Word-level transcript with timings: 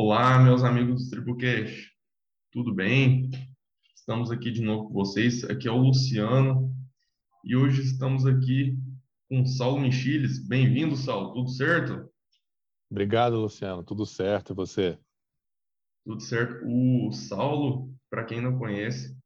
Olá, 0.00 0.38
meus 0.38 0.62
amigos 0.62 1.06
do 1.06 1.10
TribuCast, 1.10 1.92
tudo 2.52 2.72
bem? 2.72 3.28
Estamos 3.96 4.30
aqui 4.30 4.52
de 4.52 4.62
novo 4.62 4.86
com 4.86 4.94
vocês. 4.94 5.42
Aqui 5.42 5.66
é 5.66 5.72
o 5.72 5.76
Luciano 5.76 6.72
e 7.44 7.56
hoje 7.56 7.82
estamos 7.82 8.24
aqui 8.24 8.78
com 9.28 9.44
Saulo 9.44 9.80
Michiles. 9.80 10.38
Bem-vindo, 10.46 10.94
Saulo. 10.94 11.34
Tudo 11.34 11.48
certo? 11.48 12.08
Obrigado, 12.88 13.40
Luciano. 13.40 13.82
Tudo 13.82 14.06
certo. 14.06 14.52
E 14.52 14.54
você? 14.54 14.96
Tudo 16.06 16.20
certo. 16.20 16.64
O 16.64 17.10
Saulo, 17.10 17.92
para 18.08 18.24
quem 18.24 18.40
não 18.40 18.56
conhece, 18.56 19.18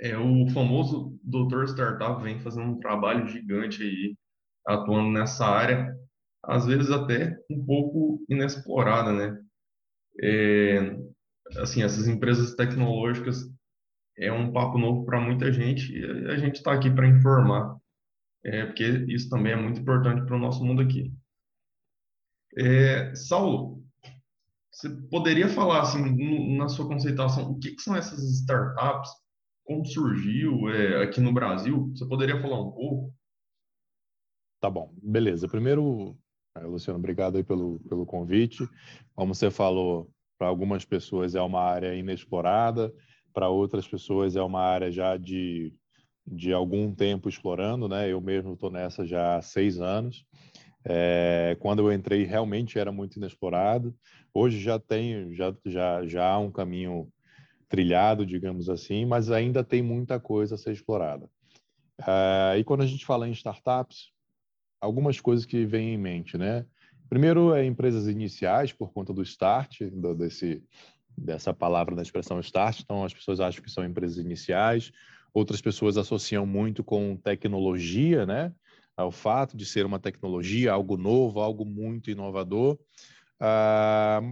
é 0.00 0.16
o 0.16 0.48
famoso 0.54 1.20
doutor 1.22 1.68
startup, 1.68 2.22
vem 2.22 2.40
fazendo 2.40 2.70
um 2.70 2.80
trabalho 2.80 3.28
gigante 3.28 3.82
aí, 3.82 4.16
atuando 4.66 5.10
nessa 5.10 5.44
área, 5.44 5.94
às 6.42 6.64
vezes 6.64 6.90
até 6.90 7.38
um 7.50 7.62
pouco 7.62 8.24
inexplorada, 8.26 9.12
né? 9.12 9.45
É, 10.22 10.96
assim, 11.58 11.82
essas 11.82 12.08
empresas 12.08 12.54
tecnológicas 12.54 13.44
é 14.18 14.32
um 14.32 14.52
papo 14.52 14.78
novo 14.78 15.04
para 15.04 15.20
muita 15.20 15.52
gente 15.52 15.92
e 15.92 16.04
a 16.30 16.36
gente 16.36 16.56
está 16.56 16.72
aqui 16.72 16.90
para 16.90 17.06
informar, 17.06 17.76
é, 18.44 18.64
porque 18.64 18.84
isso 19.08 19.28
também 19.28 19.52
é 19.52 19.56
muito 19.56 19.80
importante 19.80 20.24
para 20.24 20.36
o 20.36 20.40
nosso 20.40 20.64
mundo 20.64 20.80
aqui. 20.80 21.12
É, 22.58 23.14
Saulo, 23.14 23.84
você 24.70 24.88
poderia 25.10 25.48
falar 25.48 25.82
assim, 25.82 26.02
no, 26.02 26.56
na 26.56 26.68
sua 26.68 26.88
conceituação, 26.88 27.50
o 27.50 27.58
que, 27.58 27.74
que, 27.74 27.82
são 27.82 27.96
essas 27.96 28.22
startups? 28.40 29.10
Como 29.64 29.84
surgiu 29.84 30.68
é, 30.70 31.02
aqui 31.02 31.20
no 31.20 31.32
Brasil? 31.32 31.90
Você 31.94 32.06
poderia 32.06 32.40
falar 32.40 32.60
um 32.60 32.70
pouco? 32.70 33.14
Tá 34.60 34.70
bom, 34.70 34.94
beleza. 35.02 35.48
Primeiro, 35.48 36.16
Luciano, 36.64 36.98
obrigado 36.98 37.36
aí 37.36 37.44
pelo, 37.44 37.80
pelo 37.88 38.06
convite. 38.06 38.68
Como 39.14 39.34
você 39.34 39.50
falou, 39.50 40.10
para 40.38 40.48
algumas 40.48 40.84
pessoas 40.84 41.34
é 41.34 41.40
uma 41.42 41.60
área 41.60 41.94
inexplorada, 41.94 42.92
para 43.32 43.48
outras 43.48 43.86
pessoas 43.86 44.36
é 44.36 44.42
uma 44.42 44.60
área 44.60 44.90
já 44.90 45.16
de, 45.16 45.72
de 46.26 46.52
algum 46.52 46.94
tempo 46.94 47.28
explorando, 47.28 47.88
né? 47.88 48.10
Eu 48.10 48.20
mesmo 48.20 48.54
estou 48.54 48.70
nessa 48.70 49.06
já 49.06 49.36
há 49.36 49.42
seis 49.42 49.80
anos. 49.80 50.24
É, 50.84 51.56
quando 51.60 51.80
eu 51.80 51.92
entrei, 51.92 52.24
realmente 52.24 52.78
era 52.78 52.92
muito 52.92 53.16
inexplorado. 53.16 53.94
Hoje 54.32 54.60
já 54.60 54.78
tem, 54.78 55.34
já, 55.34 55.54
já, 55.64 56.06
já 56.06 56.30
há 56.30 56.38
um 56.38 56.50
caminho 56.50 57.08
trilhado, 57.68 58.24
digamos 58.24 58.68
assim, 58.68 59.04
mas 59.04 59.30
ainda 59.30 59.64
tem 59.64 59.82
muita 59.82 60.20
coisa 60.20 60.54
a 60.54 60.58
ser 60.58 60.72
explorada. 60.72 61.28
É, 62.06 62.58
e 62.58 62.64
quando 62.64 62.82
a 62.82 62.86
gente 62.86 63.04
fala 63.04 63.28
em 63.28 63.32
startups, 63.32 64.12
algumas 64.86 65.20
coisas 65.20 65.44
que 65.44 65.66
vêm 65.66 65.94
em 65.94 65.98
mente, 65.98 66.38
né? 66.38 66.64
Primeiro 67.08 67.52
é 67.54 67.64
empresas 67.64 68.06
iniciais, 68.08 68.72
por 68.72 68.92
conta 68.92 69.12
do 69.12 69.22
start, 69.22 69.82
do, 69.92 70.14
desse, 70.14 70.62
dessa 71.16 71.52
palavra 71.52 71.94
da 71.94 72.02
expressão 72.02 72.40
start. 72.40 72.80
Então, 72.80 73.04
as 73.04 73.12
pessoas 73.12 73.40
acham 73.40 73.62
que 73.62 73.70
são 73.70 73.84
empresas 73.84 74.18
iniciais. 74.18 74.92
Outras 75.34 75.60
pessoas 75.60 75.96
associam 75.96 76.46
muito 76.46 76.82
com 76.82 77.16
tecnologia, 77.16 78.24
né? 78.24 78.52
Ao 78.96 79.10
fato 79.10 79.56
de 79.56 79.66
ser 79.66 79.84
uma 79.84 79.98
tecnologia, 79.98 80.72
algo 80.72 80.96
novo, 80.96 81.40
algo 81.40 81.64
muito 81.64 82.10
inovador. 82.10 82.78
Ah, 83.38 84.22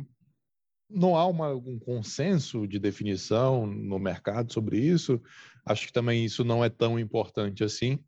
não 0.88 1.16
há 1.16 1.26
uma, 1.26 1.52
um 1.52 1.78
consenso 1.78 2.66
de 2.66 2.78
definição 2.78 3.66
no 3.66 3.98
mercado 3.98 4.52
sobre 4.52 4.78
isso. 4.78 5.20
Acho 5.66 5.86
que 5.86 5.92
também 5.92 6.24
isso 6.24 6.44
não 6.44 6.64
é 6.64 6.68
tão 6.68 6.98
importante 6.98 7.62
assim 7.62 7.98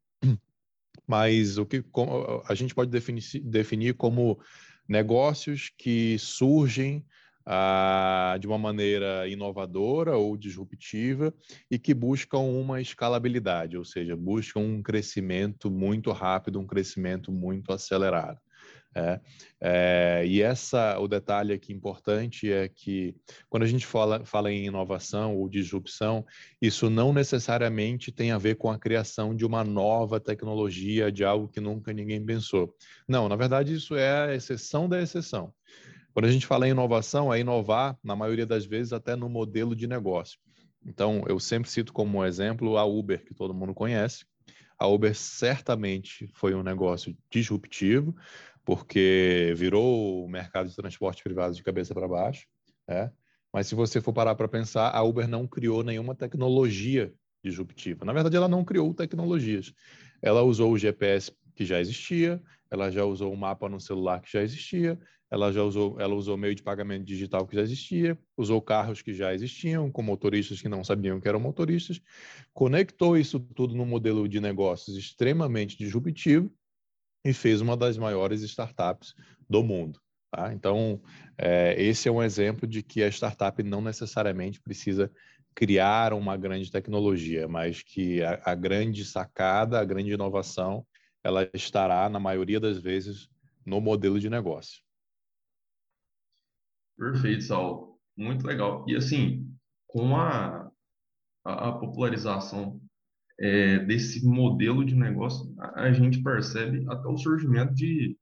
mas 1.06 1.58
o 1.58 1.66
que 1.66 1.84
a 2.48 2.54
gente 2.54 2.74
pode 2.74 2.90
definir, 2.90 3.94
como 3.94 4.38
negócios 4.88 5.70
que 5.76 6.18
surgem 6.18 7.04
ah, 7.44 8.36
de 8.40 8.46
uma 8.46 8.58
maneira 8.58 9.28
inovadora 9.28 10.16
ou 10.16 10.36
disruptiva 10.36 11.32
e 11.70 11.78
que 11.78 11.94
buscam 11.94 12.38
uma 12.38 12.80
escalabilidade, 12.80 13.76
ou 13.76 13.84
seja, 13.84 14.16
buscam 14.16 14.60
um 14.60 14.82
crescimento 14.82 15.70
muito 15.70 16.10
rápido, 16.10 16.58
um 16.58 16.66
crescimento 16.66 17.30
muito 17.30 17.72
acelerado. 17.72 18.40
É, 18.96 19.20
é, 19.60 20.26
e 20.26 20.40
essa, 20.40 20.98
o 20.98 21.06
detalhe 21.06 21.52
aqui 21.52 21.70
importante 21.70 22.50
é 22.50 22.66
que 22.66 23.14
quando 23.50 23.64
a 23.64 23.66
gente 23.66 23.84
fala, 23.84 24.24
fala 24.24 24.50
em 24.50 24.64
inovação 24.64 25.36
ou 25.36 25.50
disrupção, 25.50 26.24
isso 26.62 26.88
não 26.88 27.12
necessariamente 27.12 28.10
tem 28.10 28.30
a 28.30 28.38
ver 28.38 28.56
com 28.56 28.70
a 28.70 28.78
criação 28.78 29.36
de 29.36 29.44
uma 29.44 29.62
nova 29.62 30.18
tecnologia, 30.18 31.12
de 31.12 31.24
algo 31.24 31.46
que 31.46 31.60
nunca 31.60 31.92
ninguém 31.92 32.24
pensou. 32.24 32.74
Não, 33.06 33.28
na 33.28 33.36
verdade, 33.36 33.74
isso 33.74 33.94
é 33.94 34.30
a 34.30 34.34
exceção 34.34 34.88
da 34.88 34.98
exceção. 35.02 35.52
Quando 36.14 36.24
a 36.24 36.32
gente 36.32 36.46
fala 36.46 36.66
em 36.66 36.70
inovação, 36.70 37.32
é 37.34 37.38
inovar, 37.38 37.98
na 38.02 38.16
maioria 38.16 38.46
das 38.46 38.64
vezes, 38.64 38.94
até 38.94 39.14
no 39.14 39.28
modelo 39.28 39.76
de 39.76 39.86
negócio. 39.86 40.40
Então, 40.86 41.22
eu 41.28 41.38
sempre 41.38 41.68
cito 41.68 41.92
como 41.92 42.24
exemplo 42.24 42.78
a 42.78 42.84
Uber, 42.86 43.22
que 43.22 43.34
todo 43.34 43.52
mundo 43.52 43.74
conhece. 43.74 44.24
A 44.78 44.86
Uber 44.86 45.14
certamente 45.14 46.28
foi 46.34 46.54
um 46.54 46.62
negócio 46.62 47.16
disruptivo, 47.30 48.14
porque 48.66 49.54
virou 49.56 50.24
o 50.24 50.28
mercado 50.28 50.68
de 50.68 50.74
transporte 50.74 51.22
privado 51.22 51.54
de 51.54 51.62
cabeça 51.62 51.94
para 51.94 52.08
baixo, 52.08 52.48
né? 52.86 53.12
Mas 53.52 53.68
se 53.68 53.76
você 53.76 54.00
for 54.00 54.12
parar 54.12 54.34
para 54.34 54.48
pensar, 54.48 54.90
a 54.90 55.02
Uber 55.04 55.28
não 55.28 55.46
criou 55.46 55.84
nenhuma 55.84 56.16
tecnologia 56.16 57.14
disruptiva. 57.42 58.04
Na 58.04 58.12
verdade, 58.12 58.36
ela 58.36 58.48
não 58.48 58.64
criou 58.64 58.92
tecnologias. 58.92 59.72
Ela 60.20 60.42
usou 60.42 60.72
o 60.72 60.78
GPS 60.78 61.32
que 61.54 61.64
já 61.64 61.80
existia, 61.80 62.42
ela 62.68 62.90
já 62.90 63.04
usou 63.04 63.32
o 63.32 63.36
mapa 63.36 63.68
no 63.68 63.80
celular 63.80 64.20
que 64.20 64.32
já 64.32 64.42
existia, 64.42 64.98
ela 65.30 65.52
já 65.52 65.62
usou, 65.62 66.00
ela 66.00 66.14
usou 66.16 66.36
meio 66.36 66.54
de 66.54 66.62
pagamento 66.62 67.04
digital 67.04 67.46
que 67.46 67.54
já 67.54 67.62
existia, 67.62 68.18
usou 68.36 68.60
carros 68.60 69.00
que 69.00 69.14
já 69.14 69.32
existiam, 69.32 69.92
com 69.92 70.02
motoristas 70.02 70.60
que 70.60 70.68
não 70.68 70.82
sabiam 70.82 71.20
que 71.20 71.28
eram 71.28 71.38
motoristas, 71.38 72.00
conectou 72.52 73.16
isso 73.16 73.38
tudo 73.38 73.76
num 73.76 73.86
modelo 73.86 74.28
de 74.28 74.40
negócios 74.40 74.96
extremamente 74.96 75.78
disruptivo 75.78 76.52
e 77.26 77.32
fez 77.32 77.60
uma 77.60 77.76
das 77.76 77.98
maiores 77.98 78.40
startups 78.42 79.14
do 79.50 79.62
mundo. 79.64 80.00
Tá? 80.30 80.52
Então, 80.54 81.02
é, 81.36 81.74
esse 81.80 82.08
é 82.08 82.12
um 82.12 82.22
exemplo 82.22 82.68
de 82.68 82.82
que 82.84 83.02
a 83.02 83.08
startup 83.08 83.60
não 83.64 83.80
necessariamente 83.80 84.60
precisa 84.60 85.10
criar 85.52 86.12
uma 86.12 86.36
grande 86.36 86.70
tecnologia, 86.70 87.48
mas 87.48 87.82
que 87.82 88.22
a, 88.22 88.40
a 88.44 88.54
grande 88.54 89.04
sacada, 89.04 89.80
a 89.80 89.84
grande 89.84 90.12
inovação, 90.12 90.86
ela 91.24 91.48
estará, 91.52 92.08
na 92.08 92.20
maioria 92.20 92.60
das 92.60 92.78
vezes, 92.78 93.28
no 93.64 93.80
modelo 93.80 94.20
de 94.20 94.30
negócio. 94.30 94.80
Perfeito, 96.96 97.42
Saulo. 97.42 97.98
Muito 98.16 98.46
legal. 98.46 98.84
E 98.86 98.94
assim, 98.94 99.52
com 99.88 100.16
a, 100.16 100.70
a, 101.44 101.68
a 101.70 101.72
popularização 101.72 102.80
é, 103.38 103.78
desse 103.80 104.24
modelo 104.24 104.84
de 104.84 104.94
negócio, 104.94 105.54
a, 105.74 105.92
gente 105.92 106.22
percebe 106.22 106.84
até 106.88 107.06
o 107.08 107.18
surgimento 107.18 107.74
de 107.74 108.16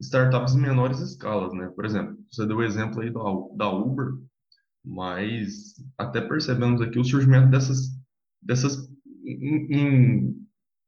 startups 0.00 0.54
em 0.54 0.60
menores 0.60 1.00
escalas, 1.00 1.52
né? 1.52 1.68
Por 1.74 1.84
exemplo, 1.84 2.16
você 2.30 2.46
deu 2.46 2.58
o 2.58 2.62
exemplo 2.62 3.00
aí 3.00 3.10
da, 3.12 3.20
da 3.56 3.70
Uber, 3.70 4.12
mas 4.84 5.74
até 5.98 6.20
percebemos 6.20 6.80
aqui 6.80 6.98
o 6.98 7.04
surgimento 7.04 7.48
dessas, 7.48 7.88
dessas 8.40 8.88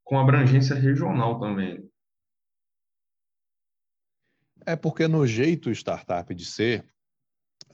com 0.04 0.18
abrangência 0.18 0.76
regional 0.76 1.40
também. 1.40 1.88
É 4.64 4.76
porque 4.76 5.08
no 5.08 5.26
jeito 5.26 5.70
startup 5.70 6.32
de 6.34 6.44
ser, 6.44 6.84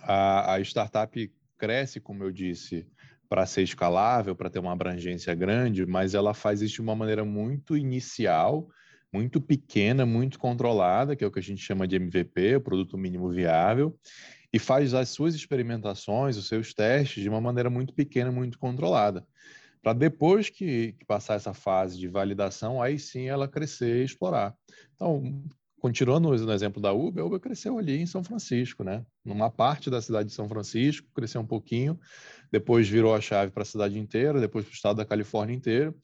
a, 0.00 0.54
a 0.54 0.60
startup 0.60 1.32
cresce, 1.58 2.00
como 2.00 2.22
eu 2.24 2.32
disse, 2.32 2.88
para 3.34 3.46
ser 3.46 3.62
escalável, 3.62 4.36
para 4.36 4.48
ter 4.48 4.60
uma 4.60 4.70
abrangência 4.70 5.34
grande, 5.34 5.84
mas 5.84 6.14
ela 6.14 6.32
faz 6.32 6.62
isso 6.62 6.74
de 6.74 6.82
uma 6.82 6.94
maneira 6.94 7.24
muito 7.24 7.76
inicial, 7.76 8.68
muito 9.12 9.40
pequena, 9.40 10.06
muito 10.06 10.38
controlada, 10.38 11.16
que 11.16 11.24
é 11.24 11.26
o 11.26 11.32
que 11.32 11.40
a 11.40 11.42
gente 11.42 11.60
chama 11.60 11.88
de 11.88 11.96
MVP, 11.96 12.54
o 12.54 12.60
produto 12.60 12.96
mínimo 12.96 13.28
viável, 13.28 13.98
e 14.52 14.58
faz 14.60 14.94
as 14.94 15.08
suas 15.08 15.34
experimentações, 15.34 16.36
os 16.36 16.46
seus 16.46 16.72
testes 16.72 17.24
de 17.24 17.28
uma 17.28 17.40
maneira 17.40 17.68
muito 17.68 17.92
pequena, 17.92 18.30
muito 18.30 18.56
controlada. 18.56 19.26
Para 19.82 19.94
depois 19.94 20.48
que, 20.48 20.92
que, 20.92 21.04
passar 21.04 21.34
essa 21.34 21.52
fase 21.52 21.98
de 21.98 22.06
validação, 22.06 22.80
aí 22.80 23.00
sim 23.00 23.26
ela 23.26 23.48
crescer 23.48 24.02
e 24.02 24.04
explorar. 24.04 24.54
Então, 24.94 25.42
continuando 25.84 26.30
no 26.30 26.52
exemplo 26.54 26.80
da 26.80 26.94
Uber, 26.94 27.22
a 27.22 27.26
Uber 27.26 27.38
cresceu 27.38 27.76
ali 27.76 28.00
em 28.00 28.06
São 28.06 28.24
Francisco, 28.24 28.82
né? 28.82 29.04
Numa 29.22 29.50
parte 29.50 29.90
da 29.90 30.00
cidade 30.00 30.30
de 30.30 30.34
São 30.34 30.48
Francisco, 30.48 31.06
cresceu 31.14 31.42
um 31.42 31.46
pouquinho, 31.46 32.00
depois 32.50 32.88
virou 32.88 33.14
a 33.14 33.20
chave 33.20 33.52
para 33.52 33.64
a 33.64 33.66
cidade 33.66 33.98
inteira, 33.98 34.40
depois 34.40 34.64
para 34.64 34.72
o 34.72 34.74
estado 34.74 34.96
da 34.96 35.04
Califórnia 35.04 35.54
inteiro. 35.54 35.94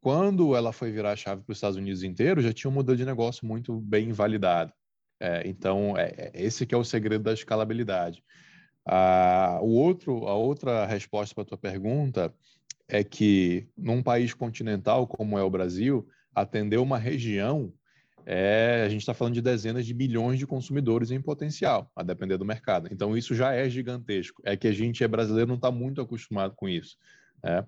Quando 0.00 0.54
ela 0.54 0.72
foi 0.72 0.92
virar 0.92 1.10
a 1.10 1.16
chave 1.16 1.42
para 1.42 1.50
os 1.50 1.56
Estados 1.58 1.76
Unidos 1.76 2.04
inteiro, 2.04 2.40
já 2.40 2.52
tinha 2.52 2.70
um 2.70 2.74
modelo 2.74 2.96
de 2.96 3.04
negócio 3.04 3.44
muito 3.44 3.80
bem 3.80 4.12
validado. 4.12 4.72
É, 5.18 5.42
então, 5.48 5.98
é, 5.98 6.14
é, 6.16 6.30
esse 6.32 6.64
que 6.64 6.72
é 6.72 6.78
o 6.78 6.84
segredo 6.84 7.24
da 7.24 7.32
escalabilidade. 7.32 8.22
Ah, 8.86 9.58
o 9.60 9.70
outro, 9.70 10.28
a 10.28 10.34
outra 10.34 10.86
resposta 10.86 11.34
para 11.34 11.42
a 11.42 11.46
tua 11.46 11.58
pergunta 11.58 12.32
é 12.86 13.02
que 13.02 13.66
num 13.76 14.00
país 14.00 14.32
continental 14.32 15.08
como 15.08 15.36
é 15.36 15.42
o 15.42 15.50
Brasil, 15.50 16.06
atender 16.32 16.76
uma 16.76 16.98
região 16.98 17.74
é, 18.26 18.82
a 18.84 18.88
gente 18.88 19.00
está 19.00 19.12
falando 19.12 19.34
de 19.34 19.42
dezenas 19.42 19.84
de 19.84 19.92
bilhões 19.92 20.38
de 20.38 20.46
consumidores 20.46 21.10
em 21.10 21.20
potencial, 21.20 21.90
a 21.94 22.02
depender 22.02 22.38
do 22.38 22.44
mercado. 22.44 22.88
Então, 22.90 23.16
isso 23.16 23.34
já 23.34 23.52
é 23.52 23.68
gigantesco. 23.68 24.40
É 24.44 24.56
que 24.56 24.66
a 24.66 24.72
gente 24.72 25.04
é 25.04 25.08
brasileiro 25.08 25.48
não 25.48 25.56
está 25.56 25.70
muito 25.70 26.00
acostumado 26.00 26.54
com 26.56 26.68
isso. 26.68 26.96
Né? 27.42 27.66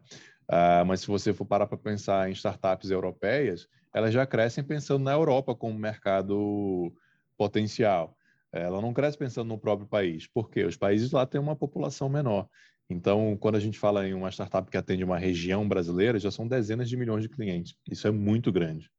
Ah, 0.49 0.85
mas 0.87 1.01
se 1.01 1.09
você 1.09 1.33
for 1.33 1.45
parar 1.45 1.67
para 1.67 1.77
pensar 1.77 2.29
em 2.29 2.33
startups 2.33 2.91
europeias, 2.91 3.69
elas 3.93 4.15
já 4.15 4.25
crescem 4.27 4.65
pensando 4.65 5.05
na 5.05 5.13
Europa 5.13 5.55
como 5.55 5.79
mercado 5.79 6.93
potencial. 7.37 8.17
Ela 8.53 8.81
não 8.81 8.95
cresce 8.95 9.19
pensando 9.19 9.49
no 9.49 9.59
próprio 9.59 9.87
país, 9.87 10.27
porque 10.27 10.65
os 10.65 10.77
países 10.77 11.11
lá 11.11 11.27
têm 11.27 11.41
uma 11.41 11.57
população 11.57 12.09
menor. 12.09 12.49
Então, 12.89 13.37
quando 13.39 13.57
a 13.57 13.61
gente 13.61 13.79
fala 13.79 14.07
em 14.07 14.15
uma 14.15 14.31
startup 14.31 14.71
que 14.71 14.77
atende 14.77 15.05
uma 15.05 15.19
região 15.19 15.69
brasileira, 15.69 16.19
já 16.19 16.31
são 16.31 16.47
dezenas 16.47 16.89
de 16.89 16.97
milhões 16.97 17.23
de 17.23 17.29
clientes. 17.29 17.77
Isso 17.91 18.07
é 18.07 18.11
muito 18.11 18.53
grande. 18.53 18.91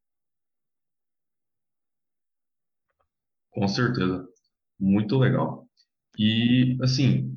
Com 3.57 3.67
certeza. 3.67 4.23
Muito 4.79 5.17
legal. 5.17 5.67
E, 6.15 6.77
assim, 6.79 7.35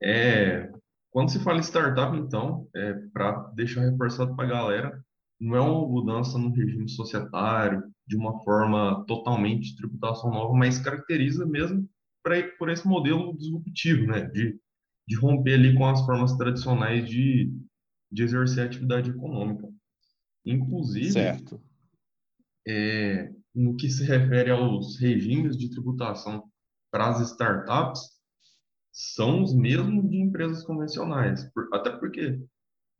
é, 0.00 0.70
quando 1.10 1.32
se 1.32 1.40
fala 1.40 1.58
em 1.58 1.62
startup, 1.62 2.16
então, 2.16 2.68
é, 2.72 2.92
para 3.12 3.50
deixar 3.56 3.80
reforçado 3.80 4.36
para 4.36 4.44
a 4.44 4.48
galera, 4.48 5.04
não 5.40 5.56
é 5.56 5.60
uma 5.60 5.88
mudança 5.88 6.38
no 6.38 6.50
regime 6.50 6.88
societário, 6.88 7.82
de 8.06 8.16
uma 8.16 8.40
forma 8.44 9.04
totalmente 9.08 9.70
de 9.70 9.76
tributação 9.76 10.30
nova, 10.30 10.54
mas 10.54 10.78
caracteriza 10.78 11.44
mesmo 11.44 11.88
pra, 12.22 12.40
por 12.56 12.70
esse 12.70 12.86
modelo 12.86 13.36
disruptivo, 13.36 14.06
né? 14.06 14.20
De, 14.20 14.56
de 15.08 15.16
romper 15.16 15.54
ali 15.54 15.74
com 15.74 15.84
as 15.84 16.00
formas 16.06 16.36
tradicionais 16.36 17.08
de, 17.08 17.52
de 18.12 18.22
exercer 18.22 18.66
atividade 18.66 19.10
econômica. 19.10 19.68
Inclusive, 20.44 21.10
certo. 21.10 21.60
É, 22.68 23.32
no 23.56 23.74
que 23.74 23.88
se 23.88 24.04
refere 24.04 24.50
aos 24.50 25.00
regimes 25.00 25.56
de 25.56 25.70
tributação 25.70 26.44
para 26.90 27.08
as 27.08 27.20
startups, 27.30 28.02
são 28.92 29.42
os 29.42 29.54
mesmos 29.54 30.08
de 30.10 30.18
empresas 30.18 30.62
convencionais, 30.62 31.50
por, 31.52 31.68
até 31.72 31.90
porque 31.90 32.38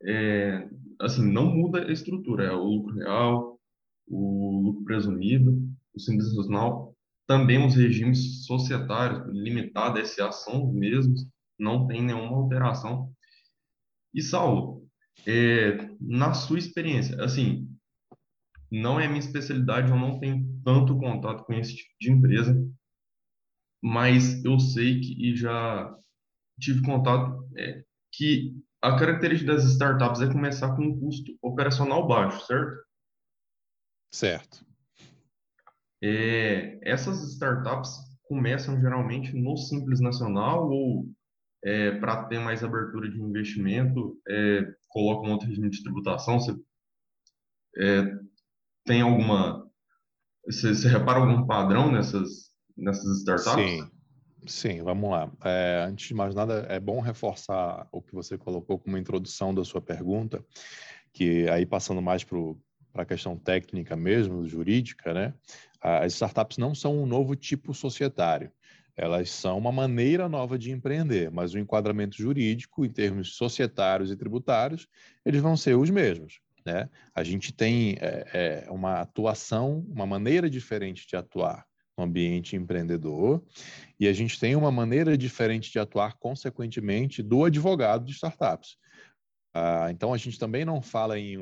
é, 0.03 0.69
assim 1.01 1.31
não 1.31 1.55
muda 1.55 1.87
a 1.87 1.93
estrutura, 1.93 2.45
é 2.45 2.53
o 2.53 2.65
lucro 2.65 2.95
real, 2.95 3.61
o 4.09 4.63
lucro 4.63 4.85
presumido, 4.85 5.53
o 5.95 6.01
simples 6.01 6.35
nacional, 6.35 6.95
também 7.27 7.65
os 7.65 7.75
regimes 7.75 8.47
societários, 8.47 9.27
limitada 9.35 10.05
SA, 10.05 10.33
são 10.33 10.67
os 10.67 10.75
mesmos, 10.75 11.27
não 11.59 11.87
tem 11.87 12.03
nenhuma 12.03 12.37
alteração. 12.37 13.11
E 14.15 14.23
Saulo, 14.23 14.87
é, 15.27 15.91
na 16.01 16.33
sua 16.35 16.59
experiência, 16.59 17.23
assim, 17.23 17.69
não 18.71 18.99
é 18.99 19.07
minha 19.07 19.21
especialidade, 19.21 19.91
eu 19.91 19.97
não 19.97 20.19
tenho 20.19 20.45
tanto 20.65 20.99
contato 20.99 21.45
com 21.45 21.53
esse 21.55 21.77
tipo 21.77 21.95
de 22.01 22.11
empresa, 22.11 22.71
mas 23.83 24.45
eu 24.45 24.59
sei 24.59 25.01
que 25.01 25.31
e 25.31 25.37
já 25.37 25.95
tive 26.61 26.83
contato 26.83 27.49
é, 27.57 27.85
que 28.13 28.55
a 28.83 28.99
característica 28.99 29.53
das 29.53 29.65
startups 29.65 30.21
é 30.21 30.33
começar 30.33 30.75
com 30.75 30.83
um 30.83 30.99
custo 30.99 31.37
operacional 31.43 32.07
baixo, 32.07 32.47
certo? 32.47 32.87
Certo. 34.13 34.67
É, 36.03 36.79
essas 36.83 37.23
startups 37.33 37.91
começam 38.25 38.81
geralmente 38.81 39.33
no 39.33 39.57
Simples 39.57 40.01
Nacional 40.01 40.71
ou 40.71 41.09
é, 41.65 41.93
para 41.99 42.25
ter 42.27 42.39
mais 42.39 42.63
abertura 42.63 43.11
de 43.11 43.21
investimento, 43.21 44.21
é, 44.29 44.75
colocam 44.89 45.33
outro 45.33 45.49
regime 45.49 45.71
de 45.71 45.83
tributação? 45.83 46.39
Você 46.39 46.57
é, 47.79 48.19
tem 48.87 49.03
alguma. 49.03 49.69
Você, 50.47 50.75
você 50.75 50.89
repara 50.89 51.19
algum 51.19 51.45
padrão 51.45 51.91
nessas, 51.91 52.51
nessas 52.77 53.19
startups? 53.19 53.73
Sim, 53.73 53.91
sim, 54.47 54.83
vamos 54.83 55.11
lá. 55.11 55.31
É, 55.45 55.85
antes 55.89 56.09
de 56.09 56.15
mais 56.15 56.35
nada, 56.35 56.65
é 56.69 56.79
bom 56.79 57.01
reforçar 57.01 57.87
o 57.91 58.01
que 58.01 58.15
você 58.15 58.39
colocou 58.39 58.79
como 58.79 58.97
introdução 58.97 59.53
da 59.53 59.65
sua 59.65 59.83
pergunta, 59.83 60.43
que 61.13 61.49
aí 61.51 61.67
passando 61.67 62.01
mais 62.01 62.23
para 62.23 62.39
a 62.95 63.05
questão 63.05 63.37
técnica 63.37 63.97
mesmo, 63.97 64.47
jurídica, 64.47 65.13
né? 65.13 65.35
As 65.83 66.15
startups 66.15 66.57
não 66.57 66.75
são 66.75 67.03
um 67.03 67.07
novo 67.07 67.35
tipo 67.35 67.75
societário. 67.75 68.51
Elas 68.97 69.31
são 69.31 69.59
uma 69.59 69.71
maneira 69.71 70.27
nova 70.27 70.59
de 70.59 70.73
empreender, 70.73 71.31
mas 71.31 71.53
o 71.53 71.59
enquadramento 71.59 72.17
jurídico, 72.17 72.85
em 72.85 72.91
termos 72.91 73.37
societários 73.37 74.11
e 74.11 74.17
tributários, 74.17 74.89
eles 75.25 75.43
vão 75.43 75.55
ser 75.55 75.77
os 75.77 75.91
mesmos. 75.91 76.41
Né? 76.67 76.91
A 77.15 77.23
gente 77.23 77.53
tem 77.53 77.97
é, 78.01 78.65
é, 78.67 78.71
uma 78.73 79.01
atuação, 79.01 79.87
uma 79.89 80.05
maneira 80.05 80.51
diferente 80.51 81.07
de 81.07 81.15
atuar 81.15 81.65
no 81.97 82.03
ambiente 82.03 82.57
empreendedor 82.57 83.41
e 84.01 84.09
a 84.09 84.13
gente 84.13 84.39
tem 84.39 84.57
uma 84.57 84.73
maneira 84.73 85.17
diferente 85.17 85.71
de 85.71 85.79
atuar, 85.79 86.19
consequentemente, 86.19 87.23
do 87.23 87.45
advogado 87.45 88.05
de 88.05 88.11
startups. 88.11 88.77
Ah, 89.55 89.87
então, 89.93 90.13
a 90.13 90.19
gente 90.19 90.41
também 90.41 90.65
não 90.65 90.83
fala 90.83 91.17
em, 91.17 91.39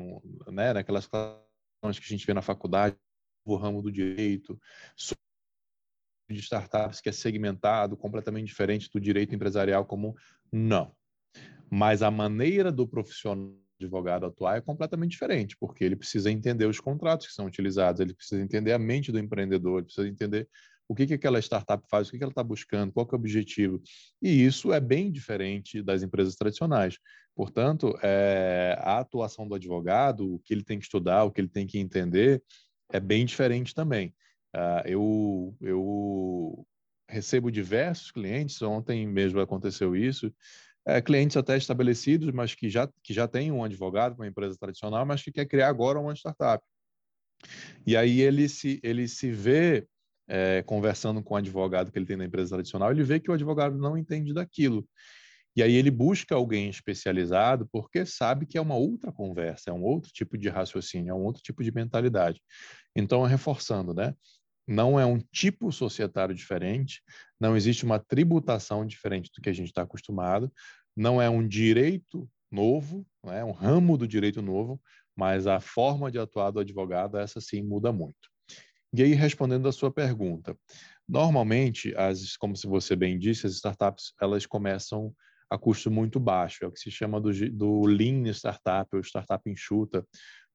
né, 0.47 0.73
naquelas 0.73 1.07
questões 1.07 1.99
que 1.99 2.05
a 2.05 2.15
gente 2.15 2.25
vê 2.27 2.33
na 2.33 2.43
faculdade, 2.43 2.95
o 3.43 3.55
ramo 3.55 3.81
do 3.81 3.91
direito, 3.91 4.59
de 6.29 6.39
startups 6.39 7.01
que 7.01 7.09
é 7.09 7.11
segmentado, 7.11 7.97
completamente 7.97 8.45
diferente 8.45 8.91
do 8.91 9.01
direito 9.01 9.33
empresarial 9.33 9.85
comum. 9.85 10.13
Não. 10.51 10.95
Mas 11.69 12.03
a 12.03 12.11
maneira 12.11 12.71
do 12.71 12.87
profissional 12.87 13.64
advogado 13.79 14.25
atuar 14.25 14.57
é 14.57 14.61
completamente 14.61 15.11
diferente, 15.11 15.55
porque 15.57 15.83
ele 15.83 15.95
precisa 15.95 16.31
entender 16.31 16.65
os 16.65 16.79
contratos 16.79 17.27
que 17.27 17.33
são 17.33 17.45
utilizados, 17.45 17.99
ele 17.99 18.13
precisa 18.13 18.41
entender 18.41 18.73
a 18.73 18.79
mente 18.79 19.11
do 19.11 19.19
empreendedor, 19.19 19.79
ele 19.79 19.85
precisa 19.85 20.07
entender 20.07 20.47
o 20.87 20.93
que, 20.93 21.07
que 21.07 21.15
aquela 21.15 21.39
startup 21.39 21.83
faz, 21.89 22.07
o 22.07 22.11
que, 22.11 22.17
que 22.17 22.23
ela 22.23 22.31
está 22.31 22.43
buscando, 22.43 22.91
qual 22.93 23.07
é 23.11 23.15
o 23.15 23.15
objetivo. 23.15 23.81
E 24.21 24.45
isso 24.45 24.71
é 24.71 24.79
bem 24.79 25.11
diferente 25.11 25.81
das 25.81 26.03
empresas 26.03 26.35
tradicionais. 26.35 26.97
Portanto, 27.35 27.97
é, 28.01 28.77
a 28.79 28.99
atuação 28.99 29.47
do 29.47 29.55
advogado, 29.55 30.35
o 30.35 30.39
que 30.39 30.53
ele 30.53 30.63
tem 30.63 30.77
que 30.77 30.85
estudar, 30.85 31.23
o 31.23 31.31
que 31.31 31.41
ele 31.41 31.49
tem 31.49 31.67
que 31.67 31.79
entender, 31.79 32.41
é 32.91 32.99
bem 32.99 33.25
diferente 33.25 33.73
também. 33.73 34.13
Uh, 34.55 34.87
eu, 34.87 35.57
eu 35.59 36.67
recebo 37.09 37.51
diversos 37.51 38.11
clientes, 38.11 38.61
ontem 38.61 39.05
mesmo 39.05 39.39
aconteceu 39.41 39.95
isso, 39.95 40.33
é, 40.85 41.01
clientes 41.01 41.35
até 41.35 41.57
estabelecidos, 41.57 42.31
mas 42.31 42.53
que 42.53 42.69
já, 42.69 42.87
que 43.03 43.13
já 43.13 43.27
têm 43.27 43.51
um 43.51 43.63
advogado, 43.63 44.15
uma 44.15 44.27
empresa 44.27 44.57
tradicional, 44.59 45.05
mas 45.05 45.23
que 45.23 45.31
quer 45.31 45.45
criar 45.45 45.67
agora 45.67 45.99
uma 45.99 46.13
startup. 46.13 46.63
E 47.85 47.95
aí 47.97 48.21
ele 48.21 48.47
se, 48.47 48.79
ele 48.83 49.07
se 49.07 49.31
vê 49.31 49.87
é, 50.27 50.63
conversando 50.63 51.21
com 51.23 51.33
o 51.33 51.37
advogado 51.37 51.91
que 51.91 51.97
ele 51.97 52.05
tem 52.05 52.17
na 52.17 52.25
empresa 52.25 52.55
tradicional, 52.55 52.91
ele 52.91 53.03
vê 53.03 53.19
que 53.19 53.29
o 53.29 53.33
advogado 53.33 53.77
não 53.77 53.97
entende 53.97 54.33
daquilo. 54.33 54.87
E 55.55 55.63
aí 55.63 55.73
ele 55.73 55.89
busca 55.89 56.35
alguém 56.35 56.69
especializado 56.69 57.67
porque 57.71 58.05
sabe 58.05 58.45
que 58.45 58.57
é 58.57 58.61
uma 58.61 58.75
outra 58.75 59.11
conversa, 59.11 59.69
é 59.69 59.73
um 59.73 59.83
outro 59.83 60.11
tipo 60.11 60.37
de 60.37 60.49
raciocínio, 60.49 61.11
é 61.11 61.13
um 61.13 61.23
outro 61.23 61.41
tipo 61.41 61.63
de 61.63 61.71
mentalidade. 61.71 62.41
Então, 62.93 63.23
reforçando, 63.23 63.93
né? 63.93 64.13
Não 64.67 64.99
é 64.99 65.05
um 65.05 65.19
tipo 65.19 65.71
societário 65.71 66.33
diferente, 66.33 67.01
não 67.39 67.55
existe 67.55 67.85
uma 67.85 67.99
tributação 67.99 68.85
diferente 68.85 69.31
do 69.35 69.41
que 69.41 69.49
a 69.49 69.53
gente 69.53 69.67
está 69.67 69.83
acostumado, 69.83 70.51
não 70.95 71.21
é 71.21 71.29
um 71.29 71.47
direito 71.47 72.27
novo, 72.51 73.05
não 73.23 73.33
é 73.33 73.43
um 73.43 73.51
ramo 73.51 73.97
do 73.97 74.07
direito 74.07 74.41
novo, 74.41 74.81
mas 75.15 75.47
a 75.47 75.59
forma 75.59 76.11
de 76.11 76.19
atuar 76.19 76.51
do 76.51 76.59
advogado, 76.59 77.17
essa 77.17 77.39
sim 77.39 77.61
muda 77.61 77.91
muito. 77.91 78.29
E 78.93 79.03
aí, 79.03 79.13
respondendo 79.13 79.67
a 79.67 79.73
sua 79.73 79.91
pergunta, 79.91 80.57
normalmente, 81.07 81.93
as, 81.97 82.37
como 82.37 82.55
você 82.65 82.95
bem 82.95 83.19
disse, 83.19 83.45
as 83.45 83.53
startups 83.53 84.13
elas 84.21 84.45
começam 84.45 85.13
a 85.49 85.57
custo 85.57 85.91
muito 85.91 86.19
baixo, 86.19 86.63
é 86.63 86.67
o 86.67 86.71
que 86.71 86.79
se 86.79 86.89
chama 86.89 87.19
do, 87.21 87.31
do 87.51 87.85
lean 87.85 88.25
startup, 88.33 88.89
ou 88.95 89.01
startup 89.03 89.49
enxuta, 89.49 90.05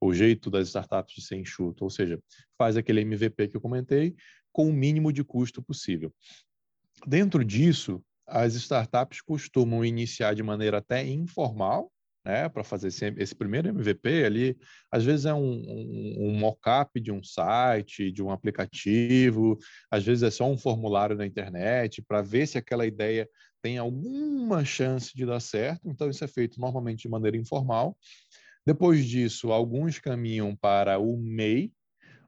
o 0.00 0.14
jeito 0.14 0.50
das 0.50 0.69
startups 0.69 1.14
de 1.14 1.23
ser 1.23 1.37
enxuto, 1.37 1.85
ou 1.85 1.90
seja, 1.90 2.19
faz 2.57 2.76
aquele 2.76 3.00
MVP 3.02 3.49
que 3.49 3.57
eu 3.57 3.61
comentei 3.61 4.14
com 4.52 4.69
o 4.69 4.73
mínimo 4.73 5.12
de 5.12 5.23
custo 5.23 5.62
possível. 5.62 6.12
Dentro 7.07 7.45
disso, 7.45 8.02
as 8.26 8.54
startups 8.54 9.21
costumam 9.21 9.85
iniciar 9.85 10.35
de 10.35 10.42
maneira 10.42 10.78
até 10.78 11.07
informal, 11.07 11.90
né, 12.25 12.49
para 12.49 12.62
fazer 12.62 12.88
esse, 12.88 13.07
esse, 13.16 13.35
primeiro 13.35 13.69
MVP 13.69 14.25
ali, 14.25 14.59
às 14.90 15.04
vezes 15.04 15.25
é 15.25 15.33
um, 15.33 15.52
um, 15.52 16.16
um 16.19 16.38
mock-up 16.38 17.00
de 17.00 17.11
um 17.11 17.23
site, 17.23 18.12
de 18.12 18.23
um 18.23 18.30
aplicativo, 18.30 19.59
às 19.90 20.04
vezes 20.04 20.23
é 20.23 20.30
só 20.30 20.47
um 20.47 20.59
formulário 20.59 21.16
na 21.16 21.26
internet 21.26 22.02
para 22.02 22.21
ver 22.21 22.47
se 22.47 22.59
aquela 22.59 22.87
ideia 22.87 23.28
tem 23.62 23.78
alguma 23.78 24.64
chance 24.64 25.14
de 25.14 25.25
dar 25.25 25.40
certo. 25.40 25.88
Então, 25.88 26.09
isso 26.11 26.25
é 26.25 26.28
feito 26.28 26.61
normalmente 26.61 27.02
de 27.02 27.09
maneira 27.09 27.37
informal. 27.37 27.97
Depois 28.70 29.04
disso, 29.04 29.50
alguns 29.50 29.98
caminham 29.98 30.54
para 30.54 30.96
o 30.96 31.16
MEI, 31.16 31.72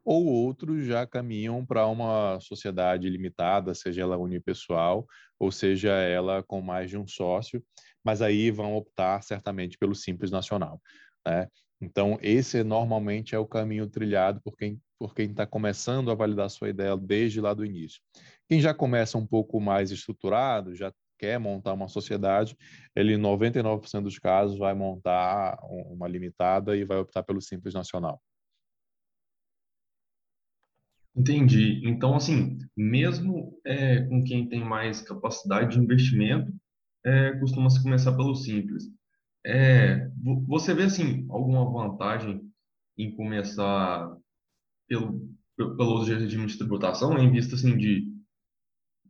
ou 0.04 0.26
outros 0.26 0.84
já 0.84 1.06
caminham 1.06 1.64
para 1.64 1.86
uma 1.86 2.40
sociedade 2.40 3.08
limitada, 3.08 3.72
seja 3.76 4.02
ela 4.02 4.18
unipessoal, 4.18 5.06
ou 5.38 5.52
seja 5.52 5.92
ela 5.92 6.42
com 6.42 6.60
mais 6.60 6.90
de 6.90 6.98
um 6.98 7.06
sócio, 7.06 7.62
mas 8.02 8.20
aí 8.20 8.50
vão 8.50 8.74
optar 8.74 9.22
certamente 9.22 9.78
pelo 9.78 9.94
Simples 9.94 10.32
Nacional. 10.32 10.82
Né? 11.24 11.46
Então, 11.80 12.18
esse 12.20 12.64
normalmente 12.64 13.36
é 13.36 13.38
o 13.38 13.46
caminho 13.46 13.88
trilhado 13.88 14.40
por 14.42 14.56
quem, 14.56 14.82
por 14.98 15.14
quem 15.14 15.30
está 15.30 15.46
começando 15.46 16.10
a 16.10 16.14
validar 16.16 16.50
sua 16.50 16.70
ideia 16.70 16.96
desde 16.96 17.40
lá 17.40 17.54
do 17.54 17.64
início. 17.64 18.00
Quem 18.48 18.60
já 18.60 18.74
começa 18.74 19.16
um 19.16 19.24
pouco 19.28 19.60
mais 19.60 19.92
estruturado, 19.92 20.74
já 20.74 20.92
quer 21.22 21.38
montar 21.38 21.72
uma 21.72 21.86
sociedade, 21.86 22.56
ele, 22.96 23.14
em 23.14 23.18
99% 23.18 24.02
dos 24.02 24.18
casos, 24.18 24.58
vai 24.58 24.74
montar 24.74 25.56
uma 25.62 26.08
limitada 26.08 26.76
e 26.76 26.84
vai 26.84 26.98
optar 26.98 27.22
pelo 27.22 27.40
Simples 27.40 27.74
Nacional. 27.74 28.20
Entendi. 31.14 31.80
Então, 31.84 32.16
assim, 32.16 32.58
mesmo 32.76 33.56
é, 33.64 34.02
com 34.02 34.24
quem 34.24 34.48
tem 34.48 34.64
mais 34.64 35.00
capacidade 35.00 35.76
de 35.76 35.80
investimento, 35.80 36.52
é, 37.06 37.38
costuma-se 37.38 37.80
começar 37.80 38.16
pelo 38.16 38.34
simples. 38.34 38.90
É, 39.46 40.08
você 40.48 40.74
vê, 40.74 40.84
assim, 40.84 41.24
alguma 41.30 41.70
vantagem 41.70 42.40
em 42.98 43.14
começar 43.14 44.12
pelo, 44.88 45.20
pelo 45.56 46.02
regime 46.02 46.46
de 46.46 46.58
tributação, 46.58 47.16
em 47.16 47.30
vista, 47.30 47.54
assim, 47.54 47.76
de, 47.76 48.11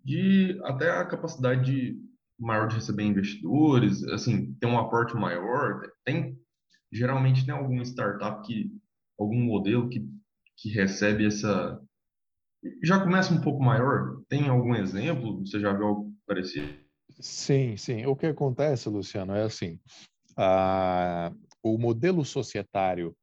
de 0.04 0.60
até 0.64 0.90
a 0.90 1.04
capacidade 1.04 1.64
de, 1.64 2.00
maior 2.38 2.68
de 2.68 2.76
receber 2.76 3.04
investidores, 3.04 4.02
assim, 4.04 4.54
ter 4.54 4.66
um 4.66 4.78
aporte 4.78 5.14
maior? 5.14 5.82
Tem, 6.04 6.36
geralmente 6.90 7.44
tem 7.44 7.54
alguma 7.54 7.82
startup 7.84 8.46
que, 8.46 8.70
algum 9.18 9.40
modelo 9.40 9.88
que, 9.88 10.04
que 10.56 10.70
recebe 10.70 11.26
essa 11.26 11.80
já 12.82 13.00
começa 13.00 13.34
um 13.34 13.40
pouco 13.40 13.62
maior? 13.62 14.22
Tem 14.28 14.48
algum 14.48 14.74
exemplo? 14.74 15.40
Você 15.40 15.58
já 15.58 15.72
viu 15.72 15.86
algo 15.86 16.14
parecido? 16.26 16.72
Sim, 17.20 17.76
sim. 17.76 18.06
O 18.06 18.16
que 18.16 18.26
acontece, 18.26 18.88
Luciano, 18.88 19.34
é 19.34 19.42
assim: 19.42 19.80
a, 20.36 21.32
o 21.62 21.76
modelo 21.76 22.24
societário, 22.24 23.14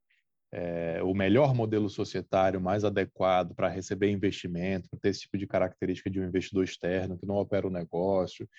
é, 0.52 1.02
o 1.04 1.14
melhor 1.14 1.54
modelo 1.54 1.90
societário 1.90 2.60
mais 2.60 2.84
adequado 2.84 3.54
para 3.54 3.70
receber 3.70 4.10
investimento, 4.10 4.90
para 4.90 5.00
ter 5.00 5.10
esse 5.10 5.22
tipo 5.22 5.38
de 5.38 5.46
característica 5.46 6.10
de 6.10 6.20
um 6.20 6.26
investidor 6.26 6.64
externo 6.64 7.18
que 7.18 7.26
não 7.26 7.36
opera 7.36 7.68
o 7.68 7.72
negócio, 7.72 8.50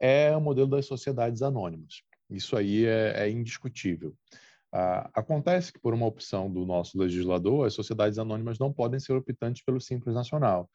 é 0.00 0.34
o 0.36 0.40
modelo 0.40 0.68
das 0.68 0.86
sociedades 0.86 1.42
anônimas. 1.42 2.02
Isso 2.30 2.56
aí 2.56 2.86
é, 2.86 3.24
é 3.24 3.30
indiscutível. 3.30 4.14
Ah, 4.72 5.08
acontece 5.14 5.72
que, 5.72 5.78
por 5.78 5.94
uma 5.94 6.06
opção 6.06 6.52
do 6.52 6.66
nosso 6.66 6.98
legislador, 6.98 7.66
as 7.66 7.74
sociedades 7.74 8.18
anônimas 8.18 8.58
não 8.58 8.72
podem 8.72 8.98
ser 8.98 9.12
optantes 9.12 9.62
pelo 9.62 9.80
Simples 9.80 10.14
Nacional. 10.14 10.68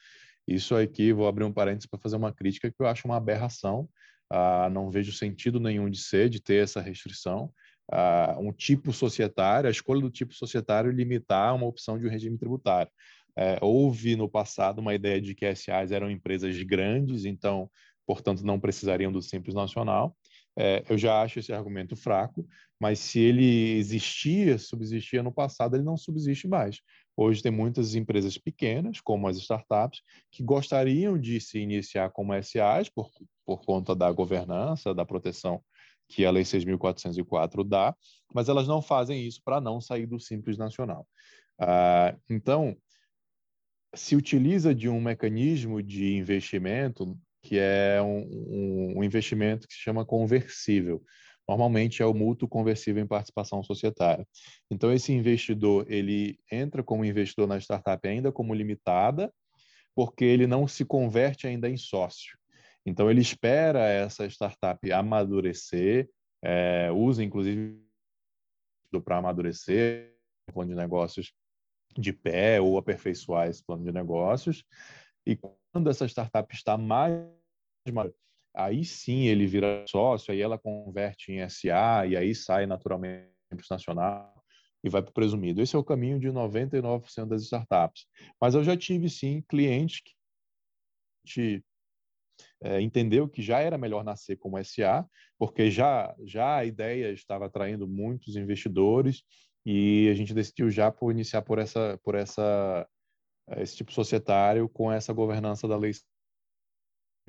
Isso 0.47 0.75
aqui, 0.75 1.11
vou 1.11 1.27
abrir 1.27 1.43
um 1.43 1.51
parênteses 1.51 1.85
para 1.85 1.99
fazer 1.99 2.15
uma 2.15 2.31
crítica 2.31 2.71
que 2.71 2.77
eu 2.79 2.87
acho 2.87 3.07
uma 3.07 3.17
aberração. 3.17 3.89
Ah, 4.29 4.69
não 4.71 4.89
vejo 4.89 5.11
sentido 5.11 5.59
nenhum 5.59 5.89
de 5.89 5.99
ser, 5.99 6.29
de 6.29 6.41
ter 6.41 6.63
essa 6.63 6.79
restrição. 6.79 7.51
Ah, 7.91 8.37
um 8.39 8.51
tipo 8.51 8.93
societário, 8.93 9.67
a 9.67 9.71
escolha 9.71 10.01
do 10.01 10.11
tipo 10.11 10.33
societário 10.33 10.91
limitar 10.91 11.55
uma 11.55 11.65
opção 11.65 11.97
de 11.97 12.05
um 12.05 12.09
regime 12.09 12.37
tributário. 12.37 12.91
É, 13.35 13.57
houve 13.61 14.15
no 14.15 14.29
passado 14.29 14.79
uma 14.79 14.93
ideia 14.93 15.19
de 15.19 15.33
que 15.33 15.45
SAs 15.55 15.91
eram 15.91 16.11
empresas 16.11 16.61
grandes, 16.63 17.25
então, 17.25 17.69
portanto, 18.05 18.45
não 18.45 18.59
precisariam 18.59 19.11
do 19.11 19.21
Simples 19.21 19.55
Nacional. 19.55 20.15
É, 20.57 20.83
eu 20.89 20.97
já 20.97 21.21
acho 21.21 21.39
esse 21.39 21.53
argumento 21.53 21.95
fraco, 21.95 22.45
mas 22.79 22.99
se 22.99 23.19
ele 23.19 23.77
existia, 23.77 24.57
subsistia 24.57 25.23
no 25.23 25.31
passado, 25.31 25.75
ele 25.75 25.83
não 25.83 25.95
subsiste 25.97 26.47
mais. 26.47 26.81
Hoje 27.15 27.41
tem 27.41 27.51
muitas 27.51 27.95
empresas 27.95 28.37
pequenas, 28.37 28.99
como 29.01 29.27
as 29.27 29.37
startups, 29.37 30.01
que 30.31 30.43
gostariam 30.43 31.17
de 31.17 31.39
se 31.39 31.59
iniciar 31.59 32.09
como 32.11 32.33
SAs 32.33 32.89
por, 32.89 33.09
por 33.45 33.61
conta 33.61 33.95
da 33.95 34.11
governança, 34.11 34.93
da 34.93 35.05
proteção 35.05 35.63
que 36.09 36.25
a 36.25 36.31
Lei 36.31 36.43
6.404 36.43 37.63
dá, 37.63 37.95
mas 38.33 38.49
elas 38.49 38.67
não 38.67 38.81
fazem 38.81 39.25
isso 39.25 39.41
para 39.45 39.61
não 39.61 39.79
sair 39.79 40.07
do 40.07 40.19
Simples 40.19 40.57
Nacional. 40.57 41.07
Ah, 41.59 42.15
então, 42.29 42.75
se 43.95 44.15
utiliza 44.15 44.73
de 44.73 44.89
um 44.89 44.99
mecanismo 44.99 45.81
de 45.81 46.15
investimento 46.15 47.17
que 47.41 47.57
é 47.57 48.01
um, 48.01 48.19
um, 48.19 48.93
um 48.97 49.03
investimento 49.03 49.67
que 49.67 49.73
se 49.73 49.79
chama 49.79 50.05
conversível. 50.05 51.01
Normalmente 51.47 52.03
é 52.03 52.05
o 52.05 52.13
mútuo 52.13 52.47
conversível 52.47 53.01
em 53.01 53.07
participação 53.07 53.63
societária. 53.63 54.27
Então 54.69 54.93
esse 54.93 55.11
investidor 55.11 55.85
ele 55.89 56.37
entra 56.51 56.83
como 56.83 57.05
investidor 57.05 57.47
na 57.47 57.57
startup 57.57 58.07
ainda 58.07 58.31
como 58.31 58.53
limitada, 58.53 59.33
porque 59.95 60.23
ele 60.23 60.45
não 60.45 60.67
se 60.67 60.85
converte 60.85 61.47
ainda 61.47 61.69
em 61.69 61.77
sócio. 61.77 62.37
Então 62.85 63.09
ele 63.09 63.21
espera 63.21 63.87
essa 63.87 64.25
startup 64.25 64.91
amadurecer, 64.91 66.09
é, 66.41 66.91
usa 66.91 67.23
inclusive 67.23 67.79
para 69.03 69.17
amadurecer 69.17 70.15
o 70.49 70.53
plano 70.53 70.71
de 70.71 70.75
negócios 70.75 71.31
de 71.97 72.13
pé 72.13 72.59
ou 72.61 72.77
aperfeiçoar 72.77 73.47
esse 73.47 73.63
plano 73.63 73.83
de 73.83 73.91
negócios. 73.91 74.63
E 75.25 75.37
quando 75.71 75.89
essa 75.89 76.07
startup 76.07 76.53
está 76.53 76.77
mais 76.77 77.27
aí 78.53 78.83
sim 78.83 79.27
ele 79.27 79.47
vira 79.47 79.85
sócio, 79.87 80.31
aí 80.33 80.41
ela 80.41 80.57
converte 80.57 81.31
em 81.31 81.47
SA 81.49 82.05
e 82.07 82.15
aí 82.15 82.33
sai 82.33 82.65
naturalmente 82.65 83.29
nacional 83.69 84.33
e 84.83 84.89
vai 84.89 85.01
para 85.01 85.09
o 85.09 85.13
presumido. 85.13 85.61
Esse 85.61 85.75
é 85.75 85.79
o 85.79 85.83
caminho 85.83 86.19
de 86.19 86.27
99% 86.29 87.27
das 87.27 87.43
startups. 87.43 88.05
Mas 88.39 88.55
eu 88.55 88.63
já 88.63 88.77
tive 88.77 89.09
sim 89.09 89.43
clientes 89.47 90.01
que 91.25 91.63
é, 92.61 92.81
entendeu 92.81 93.27
que 93.27 93.41
já 93.41 93.59
era 93.59 93.77
melhor 93.77 94.03
nascer 94.03 94.37
como 94.37 94.57
SA, 94.63 95.05
porque 95.37 95.71
já 95.71 96.15
já 96.25 96.57
a 96.57 96.65
ideia 96.65 97.11
estava 97.11 97.45
atraindo 97.45 97.87
muitos 97.87 98.35
investidores 98.35 99.23
e 99.65 100.09
a 100.09 100.13
gente 100.13 100.33
decidiu 100.33 100.69
já 100.69 100.91
por 100.91 101.11
iniciar 101.11 101.41
por 101.41 101.59
essa 101.59 101.99
por 102.03 102.15
essa 102.15 102.87
esse 103.57 103.77
tipo 103.77 103.91
societário 103.91 104.69
com 104.69 104.91
essa 104.91 105.11
governança 105.13 105.67
da 105.67 105.77
lei 105.77 105.93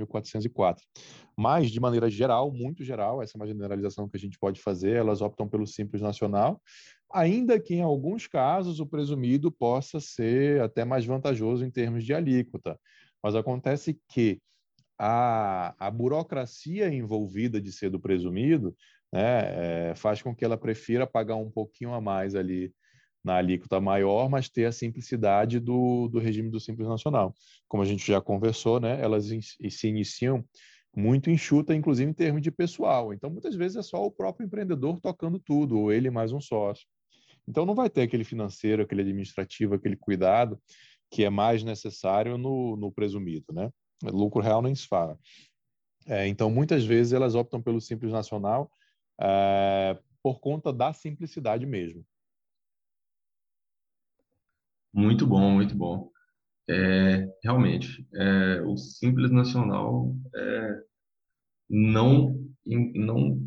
1404. 0.01 0.85
Mas, 1.37 1.71
de 1.71 1.81
maneira 1.81 2.11
geral, 2.11 2.53
muito 2.53 2.85
geral, 2.85 3.23
essa 3.23 3.37
é 3.37 3.39
uma 3.39 3.47
generalização 3.47 4.09
que 4.09 4.17
a 4.17 4.21
gente 4.21 4.39
pode 4.39 4.61
fazer, 4.61 4.97
elas 4.97 5.21
optam 5.21 5.49
pelo 5.49 5.67
Simples 5.67 6.03
Nacional, 6.03 6.61
ainda 7.11 7.61
que 7.61 7.75
em 7.75 7.83
alguns 7.83 8.27
casos 8.27 8.81
o 8.81 8.87
presumido 8.87 9.51
possa 9.51 10.01
ser 10.01 10.61
até 10.63 10.85
mais 10.85 11.05
vantajoso 11.05 11.65
em 11.65 11.71
termos 11.71 12.05
de 12.05 12.15
alíquota. 12.15 12.79
Mas 13.23 13.35
acontece 13.35 13.99
que 14.09 14.41
a, 15.03 15.75
a 15.79 15.91
burocracia 15.91 16.93
envolvida 16.93 17.59
de 17.59 17.73
ser 17.73 17.89
do 17.89 17.99
presumido 17.99 18.77
né, 19.11 19.89
é, 19.91 19.95
faz 19.97 20.21
com 20.21 20.35
que 20.35 20.45
ela 20.45 20.59
prefira 20.59 21.07
pagar 21.07 21.37
um 21.37 21.51
pouquinho 21.51 21.95
a 21.95 22.01
mais 22.03 22.35
ali 22.35 22.71
na 23.25 23.37
alíquota 23.37 23.81
maior, 23.81 24.29
mas 24.29 24.51
ter 24.51 24.67
a 24.67 24.73
simplicidade 24.73 25.59
do, 25.59 26.07
do 26.09 26.19
regime 26.19 26.51
do 26.51 26.61
Simples 26.61 26.87
Nacional. 26.87 27.35
Como 27.67 27.83
a 27.83 27.87
gente 27.87 28.07
já 28.07 28.21
conversou, 28.21 28.79
né, 28.79 29.01
elas 29.01 29.33
in, 29.33 29.41
se 29.41 29.89
iniciam 29.89 30.45
muito 30.95 31.31
enxuta, 31.31 31.75
inclusive 31.75 32.11
em 32.11 32.15
termos 32.15 32.43
de 32.43 32.51
pessoal. 32.51 33.15
Então, 33.15 33.31
muitas 33.31 33.55
vezes 33.55 33.79
é 33.79 33.83
só 33.83 34.05
o 34.05 34.11
próprio 34.11 34.45
empreendedor 34.45 35.01
tocando 35.01 35.39
tudo, 35.39 35.79
ou 35.79 35.91
ele 35.91 36.11
mais 36.11 36.31
um 36.31 36.41
sócio. 36.41 36.87
Então, 37.49 37.65
não 37.65 37.75
vai 37.75 37.89
ter 37.89 38.03
aquele 38.03 38.25
financeiro, 38.25 38.83
aquele 38.83 39.01
administrativo, 39.01 39.75
aquele 39.75 39.97
cuidado 39.97 40.61
que 41.11 41.25
é 41.25 41.31
mais 41.31 41.65
necessário 41.65 42.37
no, 42.37 42.77
no 42.77 42.93
presumido, 42.93 43.47
né? 43.53 43.71
Lucro 44.03 44.41
real 44.41 44.63
nem 44.63 44.75
se 44.75 44.87
fala. 44.87 45.19
É, 46.07 46.27
então, 46.27 46.51
muitas 46.51 46.85
vezes 46.85 47.13
elas 47.13 47.35
optam 47.35 47.61
pelo 47.61 47.81
Simples 47.81 48.13
Nacional 48.13 48.71
é, 49.21 49.99
por 50.23 50.41
conta 50.41 50.73
da 50.73 50.93
simplicidade 50.93 51.67
mesmo. 51.67 52.05
Muito 54.93 55.27
bom, 55.27 55.51
muito 55.51 55.77
bom. 55.77 56.11
É, 56.69 57.29
realmente, 57.43 58.07
é, 58.15 58.63
o 58.63 58.77
Simples 58.77 59.31
Nacional 59.31 60.15
é, 60.35 60.83
não, 61.69 62.49
não 62.95 63.41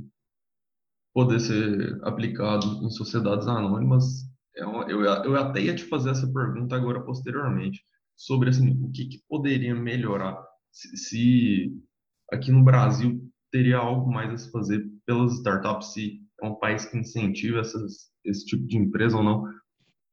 poder 1.14 1.40
ser 1.40 2.00
aplicado 2.04 2.66
em 2.86 2.90
sociedades 2.90 3.48
anônimas, 3.48 4.24
é 4.56 4.64
eu, 4.64 5.04
eu 5.04 5.36
até 5.36 5.62
ia 5.62 5.76
te 5.76 5.84
fazer 5.84 6.12
essa 6.12 6.32
pergunta 6.32 6.76
agora 6.76 7.02
posteriormente, 7.02 7.84
sobre 8.16 8.50
assim, 8.50 8.72
o 8.84 8.92
que, 8.92 9.06
que 9.06 9.20
poderia 9.28 9.76
melhorar 9.76 10.38
se, 10.74 10.98
se 10.98 11.84
aqui 12.32 12.52
no 12.52 12.64
Brasil 12.64 13.22
teria 13.52 13.78
algo 13.78 14.12
mais 14.12 14.32
a 14.32 14.38
se 14.38 14.52
fazer 14.52 14.84
pelas 15.06 15.34
startups, 15.34 15.94
se 15.94 16.20
é 16.42 16.48
um 16.48 16.56
país 16.56 16.86
que 16.86 16.98
incentiva 16.98 17.60
essas, 17.60 18.10
esse 18.26 18.46
tipo 18.46 18.66
de 18.66 18.78
empresa 18.78 19.16
ou 19.16 19.24
não 19.24 19.46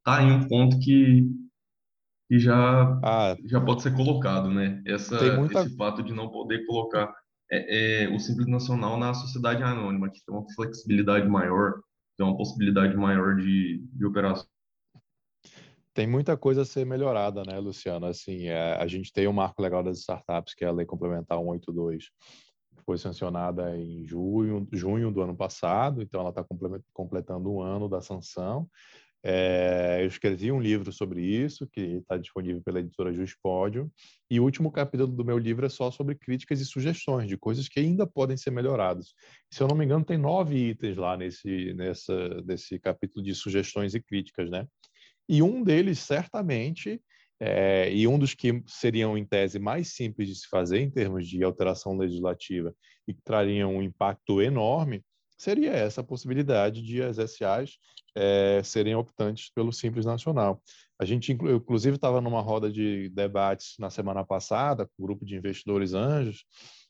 tá 0.05 0.23
em 0.23 0.33
um 0.33 0.47
ponto 0.47 0.79
que, 0.79 1.27
que 2.29 2.39
já, 2.39 3.01
ah, 3.03 3.37
já 3.47 3.61
pode 3.61 3.83
ser 3.83 3.95
colocado, 3.95 4.51
né? 4.51 4.83
Essa, 4.87 5.37
muita... 5.37 5.61
Esse 5.61 5.77
fato 5.77 6.03
de 6.03 6.13
não 6.13 6.31
poder 6.31 6.65
colocar 6.67 7.15
é, 7.51 8.05
é, 8.05 8.09
o 8.09 8.19
Simples 8.19 8.47
Nacional 8.47 8.99
na 8.99 9.13
sociedade 9.15 9.63
anônima, 9.63 10.11
que 10.11 10.25
tem 10.25 10.35
uma 10.35 10.47
flexibilidade 10.55 11.29
maior, 11.29 11.81
tem 12.17 12.27
uma 12.27 12.37
possibilidade 12.37 12.97
maior 12.97 13.37
de, 13.37 13.83
de 13.93 14.07
operação. 14.07 14.47
Tem 15.93 16.07
muita 16.07 16.37
coisa 16.37 16.63
a 16.63 16.65
ser 16.65 16.87
melhorada, 16.87 17.43
né, 17.45 17.59
Luciano? 17.59 18.07
Assim, 18.07 18.47
é, 18.47 18.75
a 18.75 18.87
gente 18.87 19.13
tem 19.13 19.27
o 19.27 19.33
marco 19.33 19.61
legal 19.61 19.83
das 19.83 19.99
startups, 19.99 20.55
que 20.55 20.65
é 20.65 20.69
a 20.69 20.73
Lei 20.73 20.87
Complementar 20.87 21.39
182, 21.39 22.11
que 22.77 22.85
foi 22.85 22.97
sancionada 22.97 23.77
em 23.77 24.05
junho, 24.05 24.69
junho 24.73 25.11
do 25.11 25.21
ano 25.21 25.37
passado, 25.37 26.01
então 26.01 26.21
ela 26.21 26.31
está 26.31 26.45
completando 26.93 27.53
um 27.53 27.61
ano 27.61 27.89
da 27.89 28.01
sanção. 28.01 28.69
É, 29.23 29.99
eu 30.01 30.07
escrevi 30.07 30.51
um 30.51 30.61
livro 30.61 30.91
sobre 30.93 31.23
isso, 31.23 31.67
que 31.67 31.81
está 31.81 32.17
disponível 32.17 32.63
pela 32.63 32.81
editora 32.81 33.13
Juspódio, 33.13 33.93
e 34.31 34.41
o 34.41 34.45
último 34.45 34.73
capítulo 34.73 35.13
do 35.13 35.25
meu 35.25 35.37
livro 35.37 35.67
é 35.67 35.69
só 35.69 35.91
sobre 35.91 36.15
críticas 36.15 36.61
e 36.61 36.65
sugestões 36.65 37.29
de 37.29 37.37
coisas 37.37 37.69
que 37.69 37.81
ainda 37.81 38.07
podem 38.07 38.37
ser 38.37 38.51
melhoradas. 38.51 39.13
Se 39.51 39.63
eu 39.63 39.69
não 39.69 39.77
me 39.77 39.85
engano, 39.85 40.05
tem 40.05 40.17
nove 40.17 40.57
itens 40.57 40.97
lá 40.97 41.17
nesse, 41.17 41.75
nessa, 41.75 42.41
nesse 42.47 42.79
capítulo 42.79 43.23
de 43.23 43.35
sugestões 43.35 43.95
e 43.95 44.01
críticas, 44.01 44.49
né? 44.49 44.67
E 45.33 45.45
um 45.45 45.63
deles, 45.63 46.01
certamente, 46.01 47.01
é, 47.39 47.89
e 47.95 48.09
um 48.09 48.19
dos 48.19 48.35
que 48.35 48.65
seriam, 48.67 49.17
em 49.17 49.25
tese, 49.25 49.61
mais 49.61 49.95
simples 49.95 50.27
de 50.27 50.35
se 50.35 50.49
fazer 50.49 50.81
em 50.81 50.91
termos 50.91 51.29
de 51.29 51.41
alteração 51.45 51.97
legislativa 51.97 52.75
e 53.07 53.15
que 53.15 53.23
trariam 53.23 53.77
um 53.77 53.81
impacto 53.81 54.43
enorme, 54.43 55.05
seria 55.39 55.71
essa 55.71 56.03
possibilidade 56.03 56.83
de 56.83 57.01
as 57.01 57.17
SAs 57.31 57.79
é, 58.17 58.61
serem 58.65 58.97
optantes 58.97 59.53
pelo 59.55 59.73
Simples 59.73 60.05
Nacional. 60.05 60.61
A 60.99 61.05
gente, 61.05 61.31
inclusive, 61.31 61.95
estava 61.95 62.21
numa 62.21 62.41
roda 62.41 62.69
de 62.69 63.09
debates 63.11 63.77
na 63.79 63.89
semana 63.89 64.25
passada, 64.25 64.85
com 64.85 64.93
o 64.99 65.07
grupo 65.07 65.25
de 65.25 65.37
investidores 65.37 65.95
anjos, 65.95 66.45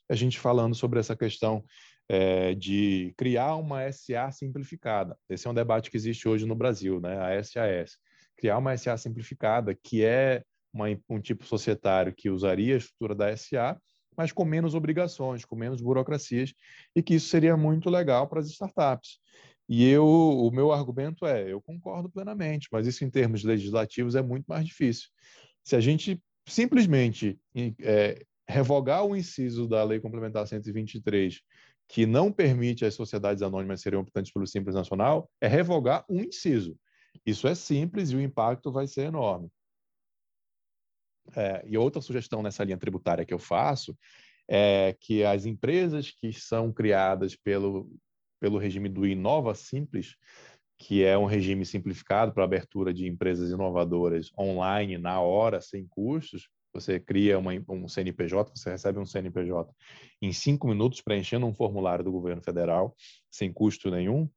a 0.09 0.15
gente 0.15 0.41
falando 0.41 0.75
sobre 0.75 0.99
essa 0.99 1.15
questão 1.15 1.63
é, 2.09 2.55
de 2.55 3.13
criar 3.19 3.57
uma 3.57 3.83
SA 3.93 4.33
simplificada. 4.33 5.15
Esse 5.29 5.47
é 5.47 5.51
um 5.51 5.55
debate 5.55 5.91
que 5.91 5.97
existe 5.99 6.27
hoje 6.27 6.47
no 6.47 6.55
Brasil, 6.55 7.03
né? 7.03 7.19
a 7.19 7.45
SAS. 7.45 7.99
Criar 8.41 8.57
uma 8.57 8.75
SA 8.75 8.97
simplificada, 8.97 9.75
que 9.75 10.03
é 10.03 10.43
uma, 10.73 10.87
um 11.11 11.21
tipo 11.21 11.45
societário 11.45 12.15
que 12.15 12.31
usaria 12.31 12.75
a 12.75 12.79
estrutura 12.79 13.15
da 13.15 13.37
SA, 13.37 13.79
mas 14.17 14.33
com 14.33 14.47
menos 14.47 14.75
obrigações, 14.75 15.45
com 15.45 15.55
menos 15.55 15.83
burocracias, 15.83 16.55
e 16.97 17.03
que 17.03 17.17
isso 17.17 17.29
seria 17.29 17.55
muito 17.55 17.91
legal 17.91 18.27
para 18.27 18.41
as 18.41 18.49
startups. 18.49 19.19
E 19.69 19.87
eu, 19.87 20.07
o 20.07 20.51
meu 20.51 20.73
argumento 20.73 21.27
é, 21.27 21.53
eu 21.53 21.61
concordo 21.61 22.09
plenamente, 22.09 22.67
mas 22.73 22.87
isso 22.87 23.05
em 23.05 23.11
termos 23.11 23.45
legislativos 23.45 24.15
é 24.15 24.23
muito 24.23 24.47
mais 24.47 24.65
difícil. 24.65 25.11
Se 25.63 25.77
a 25.77 25.81
gente 25.81 26.19
simplesmente 26.47 27.39
é, 27.83 28.25
revogar 28.49 29.05
o 29.05 29.15
inciso 29.15 29.69
da 29.69 29.85
Lei 29.85 30.01
Complementar 30.01 30.47
123, 30.47 31.43
que 31.87 32.07
não 32.07 32.33
permite 32.33 32.87
às 32.87 32.95
sociedades 32.95 33.43
anônimas 33.43 33.83
serem 33.83 33.99
optantes 33.99 34.33
pelo 34.33 34.47
Simples 34.47 34.75
Nacional, 34.75 35.31
é 35.43 35.47
revogar 35.47 36.07
um 36.09 36.23
inciso. 36.23 36.75
Isso 37.25 37.47
é 37.47 37.55
simples 37.55 38.11
e 38.11 38.17
o 38.17 38.21
impacto 38.21 38.73
vai 38.73 38.87
ser 38.87 39.07
enorme. 39.07 39.51
É, 41.37 41.63
e 41.67 41.79
outra 41.79 42.01
sugestão 42.01 42.43
nessa 42.43 42.65
linha 42.65 42.79
tributária 42.79 43.25
que 43.25 43.35
eu 43.35 43.39
faço 43.39 43.97
é 44.49 44.97
que 45.01 45.23
as 45.23 45.47
empresas 45.47 46.11
que 46.11 46.33
são 46.33 46.73
criadas 46.73 47.37
pelo, 47.37 47.89
pelo 48.41 48.59
regime 48.59 48.89
do 48.89 49.07
Inova 49.07 49.55
Simples, 49.55 50.17
que 50.77 51.05
é 51.05 51.17
um 51.17 51.27
regime 51.27 51.65
simplificado 51.65 52.33
para 52.33 52.43
abertura 52.43 52.93
de 52.93 53.07
empresas 53.07 53.51
inovadoras 53.51 54.33
online, 54.37 54.99
na 54.99 55.21
hora, 55.21 55.61
sem 55.61 55.87
custos, 55.87 56.49
você 56.73 56.99
cria 56.99 57.39
uma, 57.39 57.53
um 57.69 57.87
CNPJ, 57.87 58.51
você 58.55 58.71
recebe 58.71 58.99
um 58.99 59.07
CNPJ 59.07 59.73
em 60.23 60.33
cinco 60.33 60.67
minutos 60.69 61.01
preenchendo 61.01 61.47
um 61.47 61.55
formulário 61.55 62.05
do 62.05 62.13
governo 62.13 62.43
federal, 62.43 62.97
sem 63.31 63.53
custo 63.53 63.91
nenhum. 63.91 64.29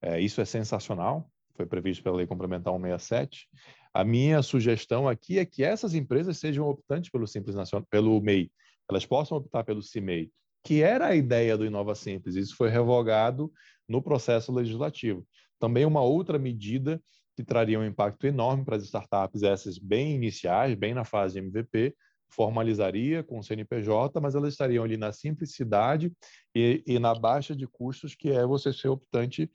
É, 0.00 0.20
isso 0.20 0.40
é 0.40 0.44
sensacional, 0.44 1.30
foi 1.62 1.66
previsto 1.66 2.02
pela 2.02 2.16
Lei 2.16 2.26
Complementar 2.26 2.72
167. 2.72 3.48
A 3.94 4.04
minha 4.04 4.42
sugestão 4.42 5.08
aqui 5.08 5.38
é 5.38 5.44
que 5.44 5.62
essas 5.62 5.94
empresas 5.94 6.38
sejam 6.38 6.68
optantes 6.68 7.10
pelo 7.10 7.26
Simples 7.26 7.54
Nacional, 7.54 7.86
pelo 7.90 8.20
MEI, 8.20 8.50
elas 8.90 9.06
possam 9.06 9.38
optar 9.38 9.64
pelo 9.64 9.82
CIMEI, 9.82 10.30
que 10.64 10.82
era 10.82 11.08
a 11.08 11.14
ideia 11.14 11.56
do 11.56 11.64
Inova 11.64 11.94
Simples. 11.94 12.34
Isso 12.34 12.56
foi 12.56 12.68
revogado 12.68 13.52
no 13.88 14.02
processo 14.02 14.52
legislativo. 14.52 15.26
Também 15.58 15.84
uma 15.84 16.02
outra 16.02 16.38
medida 16.38 17.00
que 17.36 17.44
traria 17.44 17.78
um 17.78 17.86
impacto 17.86 18.26
enorme 18.26 18.64
para 18.64 18.76
as 18.76 18.82
startups, 18.82 19.42
essas 19.42 19.78
bem 19.78 20.14
iniciais, 20.14 20.74
bem 20.74 20.94
na 20.94 21.04
fase 21.04 21.38
MVP, 21.38 21.94
formalizaria 22.28 23.22
com 23.22 23.38
o 23.38 23.42
CNPJ, 23.42 24.20
mas 24.20 24.34
elas 24.34 24.54
estariam 24.54 24.84
ali 24.84 24.96
na 24.96 25.12
simplicidade 25.12 26.12
e, 26.54 26.82
e 26.86 26.98
na 26.98 27.14
baixa 27.14 27.54
de 27.54 27.66
custos, 27.66 28.14
que 28.14 28.30
é 28.30 28.44
você 28.44 28.72
ser 28.72 28.88
optante, 28.88 29.50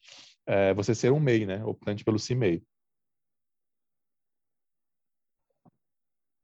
é, 0.47 0.73
você 0.73 0.95
ser 0.95 1.12
um 1.12 1.19
MEI, 1.19 1.45
né? 1.45 1.63
optante 1.65 2.03
pelo 2.03 2.17
CIMEI. 2.17 2.63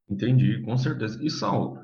Entendi, 0.08 0.62
com 0.62 0.76
certeza. 0.76 1.18
E 1.24 1.30
Saulo, 1.30 1.78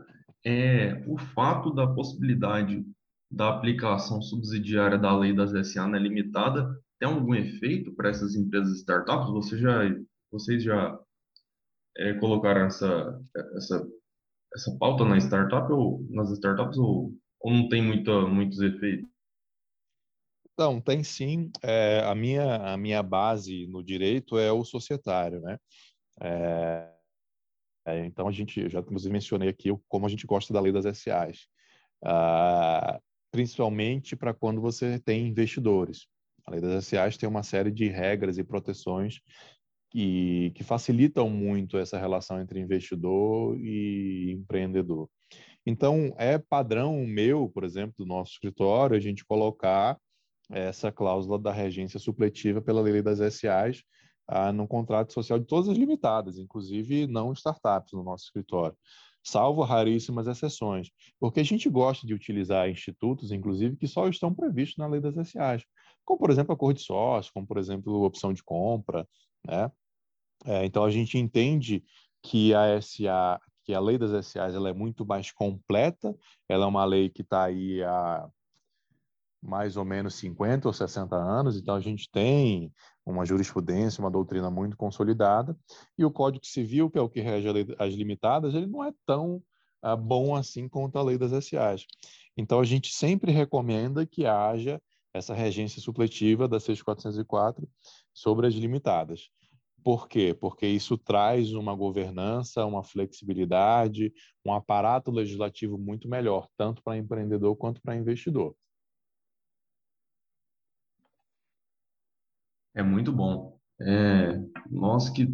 é, 0.44 1.02
o 1.06 1.18
fato 1.18 1.72
da 1.74 1.87
possibilidade 1.87 2.85
da 3.30 3.48
aplicação 3.48 4.20
subsidiária 4.20 4.98
da 4.98 5.16
lei 5.16 5.35
das 5.35 5.52
SA 5.68 5.87
na 5.87 5.98
limitada 5.98 6.78
tem 6.98 7.09
algum 7.09 7.35
efeito 7.35 7.94
para 7.94 8.11
essas 8.11 8.37
empresas 8.37 8.78
startups? 8.78 9.30
Você 9.30 9.59
já, 9.59 9.80
vocês 10.30 10.62
já 10.62 10.98
é, 11.96 12.14
colocaram 12.14 12.66
essa, 12.66 13.20
essa, 13.56 13.88
essa 14.54 14.76
pauta 14.78 15.04
na 15.04 15.16
startup 15.16 15.72
ou 15.72 16.06
nas 16.11 16.30
startups 16.33 16.76
ou, 16.76 17.14
ou 17.40 17.52
não 17.52 17.68
tem 17.68 17.83
muitos 17.83 18.61
efeitos? 18.61 19.10
Não, 20.61 20.79
tem 20.79 21.03
sim. 21.03 21.51
É, 21.62 22.03
a, 22.05 22.14
minha, 22.14 22.57
a 22.57 22.77
minha 22.77 23.03
base 23.03 23.66
no 23.68 23.83
direito 23.83 24.37
é 24.38 24.53
o 24.53 24.62
societário, 24.62 25.40
né? 25.40 25.57
É, 26.20 26.87
é, 27.87 28.05
então, 28.05 28.29
a 28.29 28.31
gente, 28.31 28.68
já 28.68 28.81
inclusive 28.81 29.11
mencionei 29.11 29.49
aqui 29.49 29.70
como 29.88 30.05
a 30.05 30.09
gente 30.11 30.27
gosta 30.27 30.53
da 30.53 30.61
lei 30.61 30.70
das 30.70 30.85
SAs, 30.99 31.46
ah, 32.05 33.01
principalmente 33.33 34.14
para 34.14 34.35
quando 34.35 34.61
você 34.61 34.99
tem 34.99 35.29
investidores. 35.29 36.07
A 36.44 36.51
lei 36.51 36.61
das 36.61 36.85
SAs 36.85 37.16
tem 37.16 37.27
uma 37.27 37.42
série 37.42 37.70
de 37.70 37.88
regras 37.88 38.37
e 38.37 38.44
proteções 38.44 39.23
que, 39.90 40.53
que 40.55 40.62
facilitam 40.62 41.31
muito 41.31 41.79
essa 41.79 41.99
relação 41.99 42.38
entre 42.38 42.61
investidor 42.61 43.59
e 43.59 44.33
empreendedor. 44.33 45.09
Então, 45.64 46.14
é 46.18 46.37
padrão 46.37 47.07
meu, 47.07 47.49
por 47.49 47.64
exemplo, 47.64 47.94
do 47.96 48.05
nosso 48.05 48.33
escritório, 48.33 48.94
a 48.94 49.01
gente 49.01 49.25
colocar 49.25 49.99
essa 50.50 50.90
cláusula 50.90 51.38
da 51.38 51.52
regência 51.52 51.98
supletiva 51.98 52.60
pela 52.60 52.80
lei 52.80 53.02
das 53.02 53.18
SAs 53.34 53.82
ah, 54.26 54.52
no 54.52 54.66
contrato 54.66 55.12
social 55.12 55.38
de 55.38 55.46
todas 55.46 55.68
as 55.68 55.76
limitadas, 55.76 56.38
inclusive 56.38 57.06
não 57.06 57.32
startups 57.32 57.92
no 57.92 58.02
nosso 58.02 58.24
escritório, 58.24 58.76
salvo 59.22 59.62
raríssimas 59.62 60.26
exceções, 60.26 60.90
porque 61.18 61.40
a 61.40 61.44
gente 61.44 61.68
gosta 61.68 62.06
de 62.06 62.14
utilizar 62.14 62.68
institutos, 62.68 63.32
inclusive, 63.32 63.76
que 63.76 63.86
só 63.86 64.08
estão 64.08 64.34
previstos 64.34 64.78
na 64.78 64.86
lei 64.86 65.00
das 65.00 65.14
SAs, 65.28 65.64
como, 66.04 66.18
por 66.18 66.30
exemplo, 66.30 66.54
acordo 66.54 66.76
de 66.76 66.84
sócio, 66.84 67.32
como, 67.32 67.46
por 67.46 67.58
exemplo, 67.58 68.02
opção 68.02 68.32
de 68.32 68.42
compra, 68.42 69.06
né? 69.46 69.70
É, 70.44 70.64
então, 70.64 70.84
a 70.84 70.90
gente 70.90 71.18
entende 71.18 71.84
que 72.22 72.54
a 72.54 72.80
SA, 72.80 73.40
que 73.64 73.74
a 73.74 73.80
lei 73.80 73.98
das 73.98 74.26
SAs, 74.26 74.54
ela 74.54 74.70
é 74.70 74.72
muito 74.72 75.04
mais 75.04 75.30
completa, 75.30 76.16
ela 76.48 76.64
é 76.64 76.68
uma 76.68 76.84
lei 76.84 77.10
que 77.10 77.20
está 77.20 77.44
aí 77.44 77.82
há 77.82 78.28
mais 79.42 79.76
ou 79.76 79.85
menos 79.85 80.14
50 80.14 80.68
ou 80.68 80.72
60 80.72 81.16
anos, 81.16 81.57
então 81.57 81.74
a 81.74 81.81
gente 81.81 82.11
tem 82.11 82.72
uma 83.05 83.24
jurisprudência, 83.24 84.03
uma 84.03 84.11
doutrina 84.11 84.50
muito 84.50 84.76
consolidada, 84.76 85.57
e 85.96 86.05
o 86.05 86.11
Código 86.11 86.44
Civil, 86.46 86.90
que 86.90 86.98
é 86.98 87.00
o 87.00 87.09
que 87.09 87.20
rege 87.20 87.48
as 87.79 87.94
limitadas, 87.94 88.55
ele 88.55 88.66
não 88.66 88.85
é 88.85 88.92
tão 89.07 89.42
uh, 89.85 89.96
bom 89.96 90.37
assim 90.37 90.68
quanto 90.68 90.98
a 90.98 91.03
lei 91.03 91.16
das 91.16 91.33
SAs. 91.44 91.87
Então 92.37 92.61
a 92.61 92.64
gente 92.64 92.92
sempre 92.92 93.33
recomenda 93.33 94.07
que 94.07 94.26
haja 94.26 94.81
essa 95.12 95.35
regência 95.35 95.81
supletiva 95.81 96.46
da 96.46 96.61
6404 96.61 97.68
sobre 98.14 98.46
as 98.46 98.55
limitadas. 98.55 99.29
Por 99.83 100.09
quê? 100.09 100.37
Porque 100.38 100.66
isso 100.66 100.98
traz 100.98 101.53
uma 101.53 101.74
governança, 101.74 102.66
uma 102.66 102.85
flexibilidade, 102.85 104.12
um 104.44 104.53
aparato 104.53 105.11
legislativo 105.11 105.79
muito 105.79 106.09
melhor, 106.09 106.46
tanto 106.57 106.83
para 106.83 106.98
empreendedor 106.98 107.57
quanto 107.57 107.81
para 107.81 107.96
investidor. 107.96 108.55
É 112.74 112.83
muito 112.83 113.12
bom. 113.12 113.59
É, 113.80 114.38
nós 114.70 115.09
que, 115.09 115.26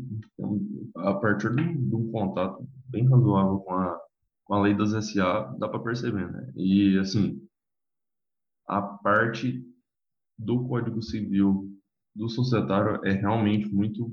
a 0.96 1.14
partir 1.14 1.54
de 1.54 1.62
um, 1.94 2.10
contato 2.12 2.66
bem 2.88 3.08
razoável 3.08 3.58
com 3.58 3.74
a, 3.74 4.00
com 4.44 4.54
a 4.54 4.62
lei 4.62 4.74
das 4.74 4.92
SA, 5.04 5.54
dá 5.58 5.68
para 5.68 5.82
perceber, 5.82 6.30
né? 6.30 6.52
E, 6.54 6.96
assim, 6.98 7.40
a 8.68 8.80
parte 8.80 9.64
do 10.38 10.66
Código 10.68 11.02
Civil 11.02 11.68
do 12.14 12.28
societário 12.28 13.04
é 13.04 13.12
realmente 13.12 13.68
muito, 13.68 14.10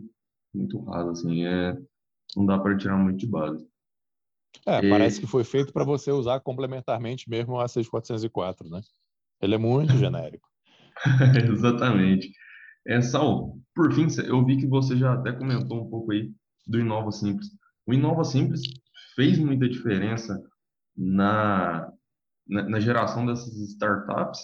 muito 0.54 0.82
rasa, 0.84 1.12
assim, 1.12 1.46
é, 1.46 1.78
não 2.36 2.46
dá 2.46 2.58
para 2.58 2.78
tirar 2.78 2.98
muito 2.98 3.20
de 3.20 3.28
base. 3.28 3.66
É, 4.66 4.84
e... 4.84 4.90
parece 4.90 5.20
que 5.20 5.28
foi 5.28 5.44
feito 5.44 5.72
para 5.72 5.84
você 5.84 6.12
usar 6.12 6.40
complementarmente 6.40 7.30
mesmo 7.30 7.60
a 7.60 7.68
6404, 7.68 8.70
né? 8.70 8.82
Ele 9.42 9.56
é 9.56 9.58
muito 9.58 9.94
genérico. 9.98 10.48
Exatamente. 11.52 12.32
É, 12.86 13.02
Sal, 13.02 13.58
por 13.74 13.94
fim, 13.94 14.08
eu 14.26 14.46
vi 14.46 14.58
que 14.58 14.68
você 14.68 14.96
já 14.98 15.14
até 15.14 15.32
comentou 15.32 15.82
um 15.82 15.90
pouco 15.90 16.12
aí 16.12 16.32
do 16.68 16.80
Inova 16.80 17.12
Simples. 17.12 17.50
O 17.86 17.94
Inova 17.94 18.24
Simples 18.24 18.62
fez 19.16 19.38
muita 19.38 19.70
diferença 19.70 20.42
na, 20.96 21.92
na, 22.48 22.70
na 22.70 22.80
geração 22.80 23.26
dessas 23.26 23.56
startups, 23.72 24.40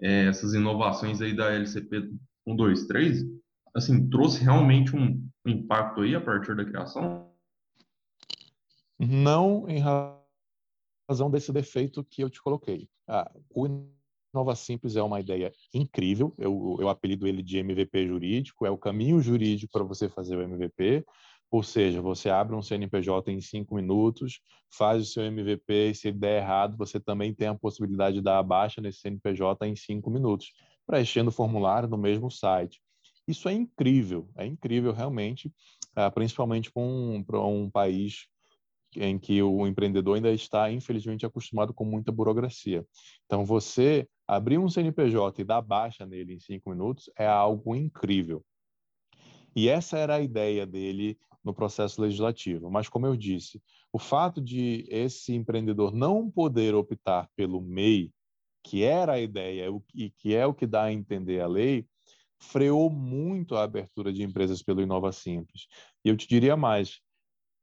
é, 0.00 0.26
essas 0.26 0.54
inovações 0.54 1.20
aí 1.20 1.34
da 1.34 1.52
LCP 1.52 2.10
123, 2.44 3.24
assim, 3.74 4.08
trouxe 4.08 4.42
realmente 4.42 4.96
um 4.96 5.28
impacto 5.46 6.00
aí 6.00 6.14
a 6.14 6.20
partir 6.20 6.56
da 6.56 6.64
criação? 6.64 7.30
Não 8.98 9.68
em 9.68 9.80
razão 11.08 11.30
desse 11.30 11.52
defeito 11.52 12.04
que 12.04 12.22
eu 12.22 12.30
te 12.30 12.42
coloquei. 12.42 12.88
Ah, 13.06 13.30
o 13.48 13.66
Nova 14.32 14.54
Simples 14.54 14.96
é 14.96 15.02
uma 15.02 15.20
ideia 15.20 15.52
incrível, 15.74 16.34
eu, 16.38 16.76
eu 16.80 16.88
apelido 16.88 17.26
ele 17.26 17.42
de 17.42 17.58
MVP 17.58 18.06
jurídico, 18.06 18.64
é 18.64 18.70
o 18.70 18.78
caminho 18.78 19.20
jurídico 19.20 19.72
para 19.72 19.84
você 19.84 20.08
fazer 20.08 20.36
o 20.36 20.42
MVP, 20.42 21.04
ou 21.50 21.64
seja, 21.64 22.00
você 22.00 22.30
abre 22.30 22.54
um 22.54 22.62
CNPJ 22.62 23.32
em 23.32 23.40
cinco 23.40 23.74
minutos, 23.74 24.40
faz 24.72 25.02
o 25.02 25.06
seu 25.06 25.24
MVP 25.24 25.90
e 25.90 25.94
se 25.94 26.12
der 26.12 26.42
errado, 26.42 26.76
você 26.76 27.00
também 27.00 27.34
tem 27.34 27.48
a 27.48 27.54
possibilidade 27.54 28.16
de 28.16 28.22
dar 28.22 28.38
a 28.38 28.42
baixa 28.42 28.80
nesse 28.80 29.00
CNPJ 29.00 29.66
em 29.66 29.74
cinco 29.74 30.10
minutos, 30.10 30.52
preenchendo 30.86 31.30
o 31.30 31.32
formulário 31.32 31.88
no 31.88 31.98
mesmo 31.98 32.30
site. 32.30 32.80
Isso 33.26 33.48
é 33.48 33.52
incrível, 33.52 34.28
é 34.36 34.46
incrível 34.46 34.92
realmente, 34.92 35.52
ah, 35.96 36.10
principalmente 36.10 36.70
para 36.70 36.82
um, 36.82 37.22
para 37.22 37.40
um 37.40 37.68
país 37.68 38.28
em 38.96 39.18
que 39.18 39.42
o 39.42 39.66
empreendedor 39.66 40.16
ainda 40.16 40.32
está, 40.32 40.70
infelizmente, 40.70 41.26
acostumado 41.26 41.72
com 41.72 41.84
muita 41.84 42.10
burocracia. 42.10 42.84
Então, 43.26 43.44
você 43.44 44.08
abrir 44.30 44.58
um 44.58 44.68
CNPJ 44.68 45.42
e 45.42 45.44
dar 45.44 45.60
baixa 45.60 46.06
nele 46.06 46.34
em 46.34 46.38
cinco 46.38 46.70
minutos 46.70 47.10
é 47.18 47.26
algo 47.26 47.74
incrível. 47.74 48.44
E 49.56 49.68
essa 49.68 49.98
era 49.98 50.14
a 50.14 50.20
ideia 50.20 50.64
dele 50.64 51.18
no 51.42 51.52
processo 51.52 52.00
legislativo. 52.00 52.70
Mas, 52.70 52.88
como 52.88 53.06
eu 53.06 53.16
disse, 53.16 53.60
o 53.92 53.98
fato 53.98 54.40
de 54.40 54.86
esse 54.88 55.34
empreendedor 55.34 55.92
não 55.92 56.30
poder 56.30 56.76
optar 56.76 57.28
pelo 57.34 57.60
MEI, 57.60 58.12
que 58.62 58.84
era 58.84 59.14
a 59.14 59.20
ideia 59.20 59.66
e 59.92 60.10
que 60.10 60.32
é 60.36 60.46
o 60.46 60.54
que 60.54 60.66
dá 60.66 60.84
a 60.84 60.92
entender 60.92 61.40
a 61.40 61.48
lei, 61.48 61.84
freou 62.38 62.88
muito 62.88 63.56
a 63.56 63.64
abertura 63.64 64.12
de 64.12 64.22
empresas 64.22 64.62
pelo 64.62 64.80
Inova 64.80 65.10
Simples. 65.10 65.66
E 66.04 66.08
eu 66.08 66.16
te 66.16 66.28
diria 66.28 66.56
mais, 66.56 67.00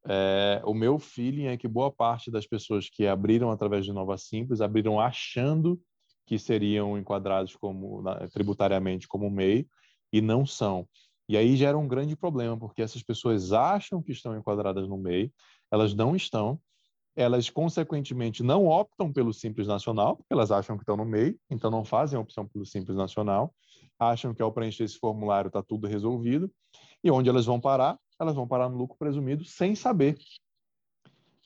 é, 0.06 0.62
o 0.66 0.74
meu 0.74 1.00
feeling 1.00 1.46
é 1.46 1.56
que 1.56 1.68
boa 1.68 1.90
parte 1.90 2.30
das 2.30 2.46
pessoas 2.46 2.90
que 2.90 3.08
abriram 3.08 3.52
através 3.52 3.86
de 3.86 3.92
Inova 3.92 4.18
Simples 4.18 4.60
abriram 4.60 5.00
achando 5.00 5.82
que 6.28 6.38
seriam 6.38 6.98
enquadrados 6.98 7.56
como 7.56 8.04
tributariamente 8.34 9.08
como 9.08 9.32
MEI 9.32 9.66
e 10.12 10.22
não 10.22 10.46
são. 10.46 10.88
E 11.28 11.36
aí 11.36 11.56
gera 11.56 11.78
um 11.78 11.88
grande 11.88 12.16
problema, 12.16 12.58
porque 12.58 12.82
essas 12.82 13.02
pessoas 13.02 13.54
acham 13.54 14.04
que 14.04 14.12
estão 14.12 14.38
enquadradas 14.38 14.88
no 14.88 14.98
MEI, 14.98 15.32
elas 15.72 15.94
não 15.94 16.16
estão, 16.16 16.60
elas 17.16 17.50
consequentemente 17.50 18.44
não 18.44 18.68
optam 18.68 19.12
pelo 19.12 19.34
Simples 19.34 19.68
Nacional, 19.68 20.18
porque 20.18 20.34
elas 20.34 20.52
acham 20.52 20.78
que 20.78 20.84
estão 20.84 20.98
no 20.98 21.06
MEI, 21.06 21.36
então 21.50 21.72
não 21.72 21.84
fazem 21.84 22.18
a 22.18 22.22
opção 22.22 22.46
pelo 22.46 22.66
Simples 22.66 22.98
Nacional, 22.98 23.54
acham 23.98 24.34
que 24.34 24.42
ao 24.42 24.52
preencher 24.52 24.84
esse 24.84 25.00
formulário 25.00 25.48
está 25.48 25.64
tudo 25.64 25.88
resolvido, 25.88 26.52
e 27.04 27.10
onde 27.10 27.30
elas 27.30 27.46
vão 27.46 27.60
parar? 27.60 27.98
Elas 28.20 28.36
vão 28.36 28.48
parar 28.48 28.70
no 28.70 28.78
lucro 28.78 28.98
presumido 28.98 29.46
sem 29.46 29.76
saber. 29.76 30.18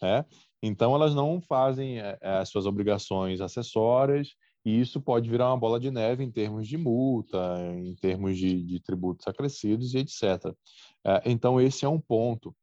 É? 0.03 0.25
Então, 0.63 0.95
elas 0.95 1.13
não 1.13 1.39
fazem 1.39 1.99
é, 1.99 2.17
as 2.21 2.49
suas 2.49 2.65
obrigações 2.65 3.41
acessórias, 3.41 4.35
e 4.63 4.79
isso 4.79 5.01
pode 5.01 5.29
virar 5.29 5.49
uma 5.49 5.57
bola 5.57 5.79
de 5.79 5.89
neve 5.89 6.23
em 6.23 6.31
termos 6.31 6.67
de 6.67 6.77
multa, 6.77 7.57
em 7.75 7.95
termos 7.95 8.37
de, 8.37 8.61
de 8.63 8.79
tributos 8.79 9.27
acrescidos 9.27 9.93
e 9.93 9.99
etc. 9.99 10.53
É, 11.03 11.21
então, 11.25 11.59
esse 11.59 11.83
é 11.85 11.89
um 11.89 11.99
ponto. 11.99 12.55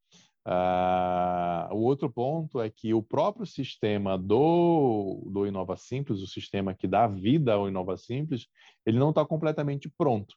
Uh, 0.47 1.75
o 1.75 1.81
outro 1.83 2.09
ponto 2.09 2.61
é 2.61 2.69
que 2.69 2.93
o 2.93 3.03
próprio 3.03 3.45
sistema 3.45 4.17
do, 4.17 5.29
do 5.31 5.45
Inova 5.45 5.75
Simples, 5.75 6.21
o 6.21 6.27
sistema 6.27 6.73
que 6.73 6.87
dá 6.87 7.05
vida 7.05 7.53
ao 7.53 7.67
Inova 7.67 7.97
Simples, 7.97 8.47
ele 8.85 8.97
não 8.97 9.09
está 9.09 9.25
completamente 9.25 9.91
pronto. 9.97 10.33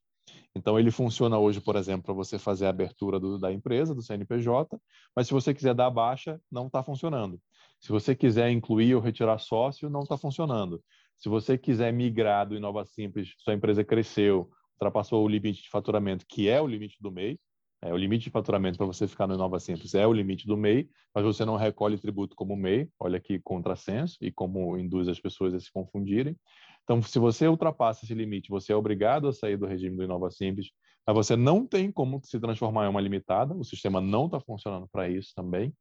Então, 0.55 0.79
ele 0.79 0.91
funciona 0.91 1.39
hoje, 1.39 1.61
por 1.61 1.77
exemplo, 1.77 2.05
para 2.05 2.15
você 2.15 2.39
fazer 2.39 2.67
a 2.67 2.71
abertura 2.71 3.19
do, 3.19 3.39
da 3.39 3.53
empresa, 3.53 3.95
do 3.95 4.03
CNPJ, 4.03 4.79
mas 5.15 5.27
se 5.29 5.33
você 5.33 5.55
quiser 5.55 5.75
dar 5.75 5.91
baixa, 5.91 6.41
não 6.51 6.67
está 6.67 6.83
funcionando. 6.83 7.41
Se 7.81 7.89
você 7.91 8.15
quiser 8.15 8.51
incluir 8.51 8.95
ou 8.95 9.01
retirar 9.01 9.39
sócio, 9.39 9.89
não 9.89 10.03
está 10.03 10.17
funcionando. 10.17 10.83
Se 11.19 11.29
você 11.29 11.57
quiser 11.57 11.93
migrar 11.93 12.49
do 12.49 12.57
Inova 12.57 12.85
Simples, 12.85 13.35
sua 13.39 13.55
empresa 13.55 13.85
cresceu, 13.85 14.51
ultrapassou 14.75 15.25
o 15.25 15.29
limite 15.29 15.63
de 15.63 15.71
faturamento, 15.71 16.27
que 16.29 16.49
é 16.49 16.61
o 16.61 16.67
limite 16.67 16.97
do 17.01 17.11
MEI, 17.11 17.39
é, 17.83 17.93
o 17.93 17.97
limite 17.97 18.25
de 18.25 18.31
faturamento 18.31 18.79
para 18.79 18.87
você 18.87 19.09
ficar 19.09 19.27
no 19.27 19.35
Inova 19.35 19.59
Simples 19.59 19.93
é 19.95 20.07
o 20.07 20.13
limite 20.13 20.47
do 20.47 20.57
MEI, 20.57 20.89
mas 21.13 21.25
você 21.25 21.45
não 21.45 21.57
recolhe 21.57 21.99
tributo 21.99 22.37
como 22.37 22.57
MEI, 22.57 22.89
olha 22.99 23.19
que 23.19 23.41
contrassenso 23.41 24.17
e 24.21 24.31
como 24.31 24.79
induz 24.79 25.09
as 25.09 25.19
pessoas 25.19 25.53
a 25.53 25.59
se 25.59 25.71
confundirem. 25.73 26.37
Então, 26.85 27.03
se 27.03 27.19
você 27.19 27.49
ultrapassa 27.49 28.05
esse 28.05 28.15
limite, 28.15 28.49
você 28.49 28.73
é 28.73 28.77
obrigado 28.77 29.27
a 29.27 29.33
sair 29.33 29.57
do 29.57 29.67
regime 29.67 29.97
do 29.97 30.05
Inova 30.05 30.31
Simples, 30.31 30.71
mas 31.05 31.15
você 31.15 31.35
não 31.35 31.67
tem 31.67 31.91
como 31.91 32.21
se 32.23 32.39
transformar 32.39 32.87
em 32.87 32.89
uma 32.89 33.01
limitada, 33.01 33.53
o 33.55 33.65
sistema 33.65 34.01
não 34.01 34.27
está 34.27 34.41
funcionando 34.41 34.89
para 34.91 35.09
isso 35.09 35.33
também. 35.35 35.75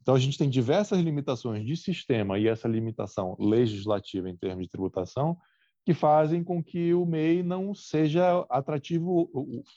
Então, 0.00 0.14
a 0.14 0.18
gente 0.18 0.38
tem 0.38 0.48
diversas 0.48 1.00
limitações 1.00 1.64
de 1.64 1.76
sistema 1.76 2.38
e 2.38 2.48
essa 2.48 2.68
limitação 2.68 3.36
legislativa 3.38 4.28
em 4.28 4.36
termos 4.36 4.64
de 4.64 4.70
tributação 4.70 5.36
que 5.84 5.92
fazem 5.92 6.44
com 6.44 6.62
que 6.62 6.94
o 6.94 7.04
MEI 7.04 7.42
não 7.42 7.74
seja 7.74 8.46
atrativo, 8.48 9.28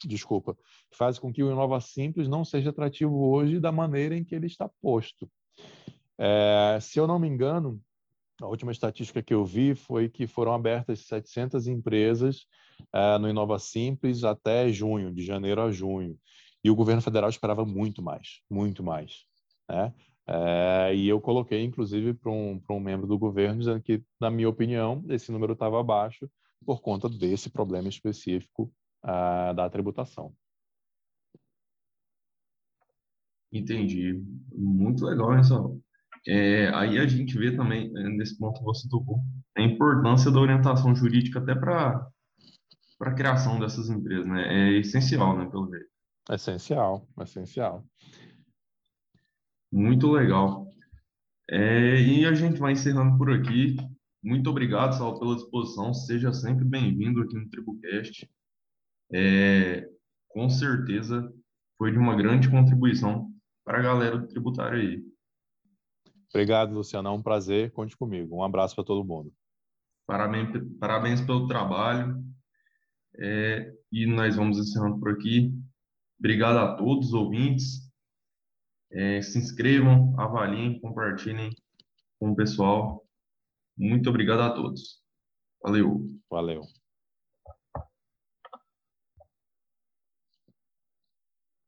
desculpa, 0.05 0.55
que 0.91 0.97
fazem 0.97 1.19
com 1.19 1.33
que 1.33 1.43
o 1.43 1.51
Inova 1.51 1.81
Simples 1.81 2.27
não 2.27 2.45
seja 2.45 2.69
atrativo 2.69 3.27
hoje 3.27 3.59
da 3.59 3.71
maneira 3.71 4.15
em 4.15 4.23
que 4.23 4.35
ele 4.35 4.45
está 4.45 4.69
posto. 4.81 5.29
É, 6.17 6.77
se 6.79 6.99
eu 6.99 7.07
não 7.07 7.17
me 7.17 7.27
engano, 7.27 7.81
a 8.41 8.47
última 8.47 8.71
estatística 8.71 9.23
que 9.23 9.33
eu 9.33 9.45
vi 9.45 9.75
foi 9.75 10.09
que 10.09 10.27
foram 10.27 10.53
abertas 10.53 11.07
700 11.07 11.67
empresas 11.67 12.45
uh, 12.93 13.17
no 13.19 13.29
Inova 13.29 13.57
Simples 13.57 14.23
até 14.23 14.71
junho, 14.71 15.13
de 15.13 15.23
janeiro 15.23 15.61
a 15.61 15.71
junho. 15.71 16.17
E 16.63 16.69
o 16.69 16.75
governo 16.75 17.01
federal 17.01 17.29
esperava 17.29 17.65
muito 17.65 18.01
mais, 18.01 18.41
muito 18.49 18.83
mais. 18.83 19.25
Né? 19.69 19.93
Uh, 20.27 20.93
e 20.93 21.07
eu 21.07 21.21
coloquei, 21.21 21.63
inclusive, 21.63 22.13
para 22.13 22.31
um, 22.31 22.59
um 22.69 22.79
membro 22.79 23.05
do 23.05 23.17
governo, 23.17 23.59
dizendo 23.59 23.81
que, 23.81 24.03
na 24.19 24.31
minha 24.31 24.49
opinião, 24.49 25.03
esse 25.09 25.31
número 25.31 25.53
estava 25.53 25.79
abaixo 25.79 26.29
por 26.65 26.81
conta 26.81 27.07
desse 27.07 27.49
problema 27.49 27.87
específico 27.87 28.71
uh, 29.03 29.53
da 29.53 29.69
tributação. 29.69 30.33
Entendi. 33.51 34.21
Muito 34.51 35.05
legal, 35.05 35.41
Sal? 35.43 35.79
É, 36.27 36.69
aí 36.69 36.97
a 36.97 37.07
gente 37.07 37.37
vê 37.37 37.55
também, 37.55 37.91
é, 37.95 38.09
nesse 38.09 38.37
ponto 38.37 38.59
que 38.59 38.65
você 38.65 38.89
tocou, 38.89 39.21
a 39.55 39.61
importância 39.61 40.31
da 40.31 40.39
orientação 40.39 40.95
jurídica 40.95 41.39
até 41.39 41.53
para 41.53 42.09
a 42.99 43.13
criação 43.13 43.59
dessas 43.59 43.89
empresas, 43.89 44.25
né? 44.25 44.43
É 44.47 44.79
essencial, 44.79 45.37
né, 45.37 45.45
pelo 45.45 45.69
jeito. 45.69 45.87
Essencial, 46.31 47.07
essencial. 47.21 47.85
Muito 49.75 50.09
legal. 50.09 50.71
É, 51.49 51.99
e 51.99 52.25
a 52.25 52.33
gente 52.33 52.57
vai 52.57 52.71
encerrando 52.71 53.17
por 53.17 53.29
aqui. 53.29 53.75
Muito 54.23 54.49
obrigado, 54.49 54.93
Sal, 54.93 55.19
pela 55.19 55.35
disposição. 55.35 55.93
Seja 55.93 56.31
sempre 56.31 56.63
bem-vindo 56.63 57.21
aqui 57.21 57.35
no 57.35 57.49
TribuCast. 57.49 58.25
É, 59.13 59.85
com 60.29 60.49
certeza 60.49 61.29
foi 61.77 61.91
de 61.91 61.97
uma 61.97 62.15
grande 62.15 62.49
contribuição 62.49 63.29
para 63.65 63.79
a 63.79 63.81
galera 63.81 64.17
do 64.17 64.29
tributário 64.29 64.79
aí. 64.79 65.03
Obrigado, 66.29 66.73
Luciano. 66.73 67.09
É 67.09 67.11
um 67.11 67.21
prazer. 67.21 67.69
Conte 67.71 67.97
comigo. 67.97 68.37
Um 68.37 68.43
abraço 68.43 68.75
para 68.75 68.85
todo 68.85 69.03
mundo. 69.03 69.33
Parabéns, 70.07 70.51
parabéns 70.79 71.19
pelo 71.19 71.47
trabalho. 71.47 72.23
É, 73.17 73.73
e 73.91 74.05
nós 74.05 74.37
vamos 74.37 74.57
encerrando 74.57 75.01
por 75.01 75.11
aqui. 75.11 75.53
Obrigado 76.17 76.59
a 76.59 76.77
todos 76.77 77.07
os 77.07 77.13
ouvintes. 77.13 77.84
É, 78.91 79.21
se 79.21 79.37
inscrevam, 79.37 80.13
avaliem, 80.19 80.79
compartilhem 80.79 81.51
com 82.19 82.31
o 82.31 82.35
pessoal. 82.35 83.05
Muito 83.77 84.09
obrigado 84.09 84.41
a 84.41 84.51
todos. 84.51 85.01
Valeu. 85.61 86.09
Valeu. 86.29 86.61